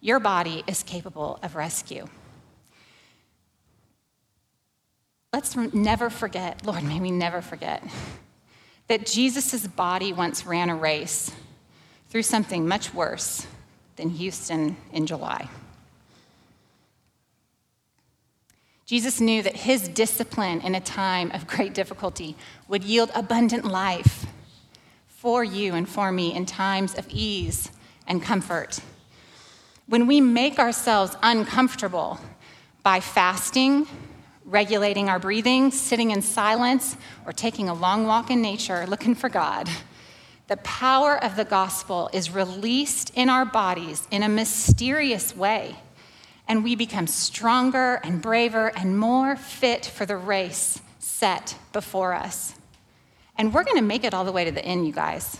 Your 0.00 0.20
body 0.20 0.62
is 0.66 0.82
capable 0.82 1.38
of 1.42 1.56
rescue. 1.56 2.06
Let's 5.32 5.56
never 5.56 6.10
forget, 6.10 6.64
Lord, 6.64 6.84
may 6.84 7.00
we 7.00 7.10
never 7.10 7.42
forget, 7.42 7.82
that 8.88 9.06
Jesus' 9.06 9.66
body 9.66 10.12
once 10.12 10.46
ran 10.46 10.70
a 10.70 10.76
race 10.76 11.32
through 12.08 12.22
something 12.22 12.68
much 12.68 12.92
worse 12.92 13.46
than 13.96 14.10
Houston 14.10 14.76
in 14.92 15.06
July. 15.06 15.48
Jesus 18.86 19.20
knew 19.20 19.42
that 19.42 19.56
his 19.56 19.88
discipline 19.88 20.60
in 20.60 20.74
a 20.74 20.80
time 20.80 21.30
of 21.30 21.46
great 21.46 21.72
difficulty 21.72 22.36
would 22.68 22.84
yield 22.84 23.10
abundant 23.14 23.64
life 23.64 24.26
for 25.06 25.42
you 25.42 25.74
and 25.74 25.88
for 25.88 26.12
me 26.12 26.34
in 26.34 26.44
times 26.44 26.94
of 26.98 27.06
ease 27.08 27.70
and 28.06 28.22
comfort. 28.22 28.80
When 29.86 30.06
we 30.06 30.20
make 30.20 30.58
ourselves 30.58 31.16
uncomfortable 31.22 32.20
by 32.82 33.00
fasting, 33.00 33.86
regulating 34.44 35.08
our 35.08 35.18
breathing, 35.18 35.70
sitting 35.70 36.10
in 36.10 36.22
silence, 36.22 36.96
or 37.26 37.32
taking 37.32 37.68
a 37.68 37.74
long 37.74 38.06
walk 38.06 38.30
in 38.30 38.42
nature 38.42 38.86
looking 38.86 39.14
for 39.14 39.28
God, 39.28 39.68
the 40.46 40.56
power 40.58 41.22
of 41.22 41.36
the 41.36 41.44
gospel 41.44 42.10
is 42.12 42.30
released 42.30 43.10
in 43.14 43.30
our 43.30 43.46
bodies 43.46 44.06
in 44.10 44.22
a 44.22 44.28
mysterious 44.28 45.34
way, 45.34 45.76
and 46.46 46.62
we 46.62 46.76
become 46.76 47.06
stronger 47.06 47.94
and 48.04 48.20
braver 48.20 48.68
and 48.76 48.98
more 48.98 49.36
fit 49.36 49.86
for 49.86 50.04
the 50.04 50.16
race 50.16 50.80
set 50.98 51.56
before 51.72 52.12
us. 52.12 52.54
And 53.36 53.54
we're 53.54 53.64
going 53.64 53.78
to 53.78 53.82
make 53.82 54.04
it 54.04 54.12
all 54.12 54.24
the 54.24 54.32
way 54.32 54.44
to 54.44 54.52
the 54.52 54.64
end, 54.64 54.86
you 54.86 54.92
guys. 54.92 55.38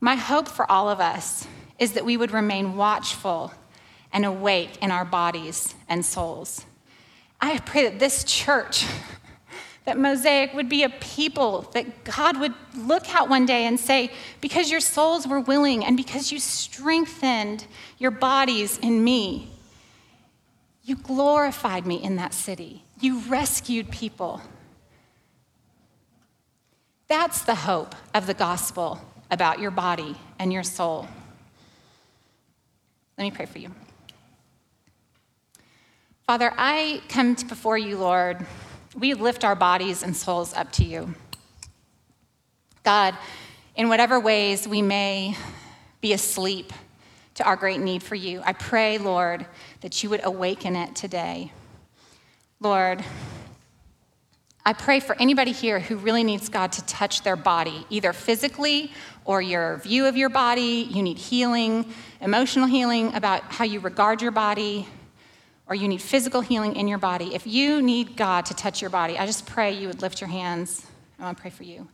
My 0.00 0.16
hope 0.16 0.48
for 0.48 0.70
all 0.70 0.88
of 0.88 0.98
us 0.98 1.46
is 1.78 1.92
that 1.92 2.06
we 2.06 2.16
would 2.16 2.30
remain 2.30 2.76
watchful 2.76 3.52
and 4.12 4.24
awake 4.24 4.78
in 4.82 4.90
our 4.90 5.04
bodies 5.04 5.74
and 5.88 6.04
souls. 6.04 6.64
I 7.40 7.58
pray 7.58 7.84
that 7.84 7.98
this 7.98 8.24
church, 8.24 8.86
that 9.84 9.98
Mosaic 9.98 10.52
would 10.54 10.68
be 10.68 10.82
a 10.82 10.90
people 10.90 11.62
that 11.72 12.04
God 12.04 12.38
would 12.38 12.54
look 12.76 13.08
at 13.08 13.28
one 13.28 13.46
day 13.46 13.66
and 13.66 13.80
say, 13.80 14.12
Because 14.40 14.70
your 14.70 14.80
souls 14.80 15.26
were 15.26 15.40
willing 15.40 15.84
and 15.84 15.96
because 15.96 16.30
you 16.30 16.38
strengthened 16.38 17.66
your 17.98 18.10
bodies 18.10 18.78
in 18.78 19.02
me, 19.02 19.50
you 20.82 20.96
glorified 20.96 21.86
me 21.86 22.02
in 22.02 22.16
that 22.16 22.34
city. 22.34 22.84
You 23.00 23.20
rescued 23.20 23.90
people. 23.90 24.42
That's 27.08 27.42
the 27.42 27.54
hope 27.54 27.94
of 28.14 28.26
the 28.26 28.34
gospel 28.34 29.00
about 29.30 29.58
your 29.58 29.70
body 29.70 30.16
and 30.38 30.52
your 30.52 30.62
soul. 30.62 31.08
Let 33.18 33.24
me 33.24 33.30
pray 33.30 33.46
for 33.46 33.58
you. 33.58 33.70
Father, 36.30 36.54
I 36.56 37.02
come 37.08 37.34
before 37.34 37.76
you, 37.76 37.98
Lord. 37.98 38.46
We 38.96 39.14
lift 39.14 39.42
our 39.42 39.56
bodies 39.56 40.04
and 40.04 40.16
souls 40.16 40.54
up 40.54 40.70
to 40.74 40.84
you. 40.84 41.12
God, 42.84 43.16
in 43.74 43.88
whatever 43.88 44.20
ways 44.20 44.68
we 44.68 44.80
may 44.80 45.36
be 46.00 46.12
asleep 46.12 46.72
to 47.34 47.42
our 47.42 47.56
great 47.56 47.80
need 47.80 48.04
for 48.04 48.14
you, 48.14 48.42
I 48.44 48.52
pray, 48.52 48.96
Lord, 48.98 49.44
that 49.80 50.04
you 50.04 50.10
would 50.10 50.20
awaken 50.22 50.76
it 50.76 50.94
today. 50.94 51.50
Lord, 52.60 53.04
I 54.64 54.72
pray 54.72 55.00
for 55.00 55.20
anybody 55.20 55.50
here 55.50 55.80
who 55.80 55.96
really 55.96 56.22
needs 56.22 56.48
God 56.48 56.70
to 56.70 56.86
touch 56.86 57.24
their 57.24 57.34
body, 57.34 57.84
either 57.90 58.12
physically 58.12 58.92
or 59.24 59.42
your 59.42 59.78
view 59.78 60.06
of 60.06 60.16
your 60.16 60.28
body. 60.28 60.86
You 60.92 61.02
need 61.02 61.18
healing, 61.18 61.92
emotional 62.20 62.68
healing 62.68 63.14
about 63.14 63.42
how 63.42 63.64
you 63.64 63.80
regard 63.80 64.22
your 64.22 64.30
body, 64.30 64.86
or 65.70 65.76
you 65.76 65.86
need 65.86 66.02
physical 66.02 66.40
healing 66.40 66.74
in 66.74 66.88
your 66.88 66.98
body. 66.98 67.32
If 67.32 67.46
you 67.46 67.80
need 67.80 68.16
God 68.16 68.44
to 68.46 68.54
touch 68.54 68.82
your 68.82 68.90
body, 68.90 69.16
I 69.16 69.24
just 69.24 69.46
pray 69.46 69.72
you 69.72 69.86
would 69.86 70.02
lift 70.02 70.20
your 70.20 70.28
hands. 70.28 70.84
I 71.18 71.22
want 71.22 71.38
to 71.38 71.40
pray 71.40 71.50
for 71.50 71.62
you. 71.62 71.86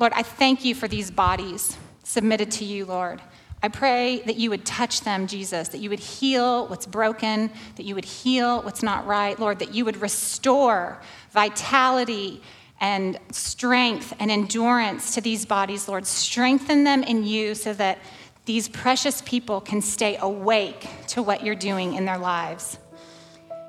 Lord, 0.00 0.12
I 0.14 0.24
thank 0.24 0.64
you 0.64 0.74
for 0.74 0.88
these 0.88 1.10
bodies 1.10 1.78
submitted 2.02 2.50
to 2.50 2.64
you, 2.64 2.84
Lord. 2.84 3.22
I 3.62 3.68
pray 3.68 4.22
that 4.26 4.36
you 4.36 4.50
would 4.50 4.66
touch 4.66 5.02
them, 5.02 5.26
Jesus, 5.26 5.68
that 5.68 5.78
you 5.78 5.88
would 5.88 6.00
heal 6.00 6.66
what's 6.66 6.84
broken, 6.84 7.50
that 7.76 7.84
you 7.84 7.94
would 7.94 8.04
heal 8.04 8.60
what's 8.62 8.82
not 8.82 9.06
right, 9.06 9.38
Lord, 9.38 9.60
that 9.60 9.72
you 9.72 9.84
would 9.84 10.00
restore 10.00 11.00
vitality 11.30 12.42
and 12.80 13.18
strength 13.30 14.14
and 14.18 14.30
endurance 14.30 15.14
to 15.14 15.20
these 15.20 15.46
bodies, 15.46 15.88
Lord. 15.88 16.06
Strengthen 16.06 16.84
them 16.84 17.02
in 17.02 17.24
you 17.24 17.54
so 17.54 17.72
that 17.74 17.98
these 18.44 18.68
precious 18.68 19.22
people 19.22 19.60
can 19.60 19.80
stay 19.80 20.16
awake 20.20 20.88
to 21.08 21.22
what 21.22 21.44
you're 21.44 21.54
doing 21.54 21.94
in 21.94 22.04
their 22.04 22.18
lives. 22.18 22.78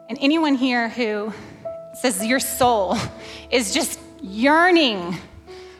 And 0.10 0.17
anyone 0.22 0.56
here 0.56 0.88
who 0.88 1.34
says 1.93 2.26
your 2.26 2.39
soul 2.39 2.96
is 3.52 3.74
just 3.74 4.00
yearning 4.22 5.17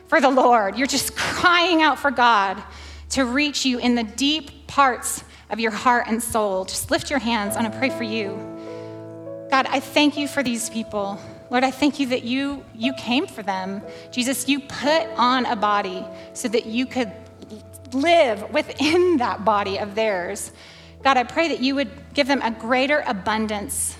for 0.08 0.20
the 0.20 0.30
Lord, 0.30 0.76
you're 0.76 0.86
just 0.86 1.16
crying 1.16 1.82
out 1.82 1.98
for 1.98 2.10
God 2.10 2.62
to 3.10 3.24
reach 3.24 3.64
you 3.64 3.78
in 3.78 3.94
the 3.94 4.02
deep 4.04 4.66
parts 4.66 5.24
of 5.50 5.60
your 5.60 5.70
heart 5.70 6.04
and 6.08 6.22
soul, 6.22 6.64
just 6.66 6.90
lift 6.90 7.08
your 7.10 7.18
hands. 7.18 7.56
I 7.56 7.62
want 7.62 7.72
to 7.72 7.78
pray 7.78 7.90
for 7.90 8.04
you. 8.04 8.28
God, 9.50 9.66
I 9.68 9.80
thank 9.80 10.16
you 10.18 10.28
for 10.28 10.42
these 10.42 10.68
people. 10.68 11.18
Lord, 11.50 11.64
I 11.64 11.70
thank 11.70 11.98
you 11.98 12.08
that 12.08 12.22
you, 12.22 12.64
you 12.74 12.92
came 12.94 13.26
for 13.26 13.42
them. 13.42 13.82
Jesus, 14.10 14.46
you 14.48 14.60
put 14.60 15.06
on 15.16 15.46
a 15.46 15.56
body 15.56 16.04
so 16.34 16.48
that 16.48 16.66
you 16.66 16.84
could 16.84 17.10
live 17.92 18.50
within 18.50 19.16
that 19.18 19.46
body 19.46 19.78
of 19.78 19.94
theirs. 19.94 20.52
God, 21.02 21.16
I 21.16 21.24
pray 21.24 21.48
that 21.48 21.60
you 21.60 21.74
would 21.74 21.90
give 22.12 22.26
them 22.26 22.42
a 22.42 22.50
greater 22.50 23.02
abundance 23.06 23.96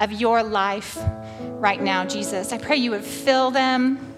of 0.00 0.12
your 0.12 0.42
life 0.42 0.98
right 1.40 1.80
now, 1.80 2.04
Jesus. 2.04 2.52
I 2.52 2.58
pray 2.58 2.76
you 2.76 2.90
would 2.92 3.04
fill 3.04 3.50
them 3.50 4.10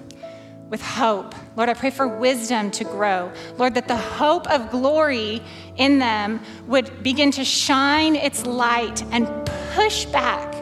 with 0.71 0.81
hope. 0.81 1.35
Lord, 1.55 1.69
I 1.69 1.75
pray 1.75 1.91
for 1.91 2.09
wisdom 2.09 2.71
to 2.71 2.85
grow. 2.85 3.31
Lord, 3.59 3.75
that 3.75 3.89
the 3.89 3.97
hope 3.97 4.49
of 4.49 4.71
glory 4.71 5.43
in 5.77 5.99
them 5.99 6.41
would 6.67 7.03
begin 7.03 7.31
to 7.33 7.45
shine 7.45 8.17
its 8.17 8.47
light 8.47 9.03
and 9.13 9.29
push 9.75 10.07
back 10.07 10.55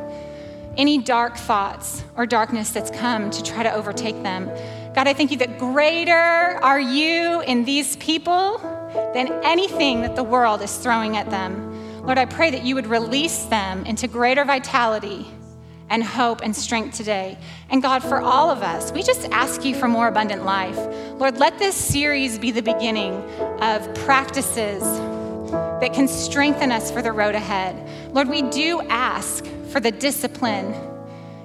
any 0.76 0.99
dark 0.99 1.36
thoughts 1.36 2.03
or 2.16 2.26
darkness 2.26 2.70
that's 2.70 2.90
come 2.90 3.30
to 3.30 3.42
try 3.42 3.62
to 3.62 3.72
overtake 3.72 4.20
them. 4.22 4.47
God, 4.94 5.07
I 5.07 5.14
thank 5.14 5.30
you 5.30 5.36
that 5.36 5.59
greater 5.59 6.12
are 6.12 6.80
you 6.80 7.42
in 7.42 7.64
these 7.64 7.97
people 7.97 8.59
than 9.14 9.32
anything 9.44 10.01
that 10.03 10.16
the 10.16 10.24
world 10.24 10.62
is 10.62 10.76
throwing 10.78 11.16
at 11.16 11.30
them. 11.30 11.69
Lord, 12.11 12.18
I 12.18 12.24
pray 12.24 12.50
that 12.50 12.64
you 12.64 12.74
would 12.74 12.88
release 12.88 13.44
them 13.44 13.86
into 13.86 14.08
greater 14.08 14.44
vitality 14.44 15.28
and 15.90 16.02
hope 16.02 16.40
and 16.42 16.56
strength 16.56 16.96
today. 16.96 17.38
And 17.68 17.80
God, 17.80 18.02
for 18.02 18.20
all 18.20 18.50
of 18.50 18.64
us, 18.64 18.90
we 18.90 19.04
just 19.04 19.28
ask 19.30 19.64
you 19.64 19.76
for 19.76 19.86
more 19.86 20.08
abundant 20.08 20.44
life. 20.44 20.76
Lord, 21.20 21.38
let 21.38 21.61
this 21.61 21.76
series 21.76 22.36
be 22.36 22.50
the 22.50 22.62
beginning 22.62 23.14
of 23.62 23.94
practices 23.94 24.82
that 25.52 25.92
can 25.94 26.08
strengthen 26.08 26.72
us 26.72 26.90
for 26.90 27.00
the 27.00 27.12
road 27.12 27.36
ahead. 27.36 27.76
Lord, 28.12 28.28
we 28.28 28.42
do 28.42 28.80
ask 28.88 29.46
for 29.70 29.78
the 29.78 29.92
discipline 29.92 30.74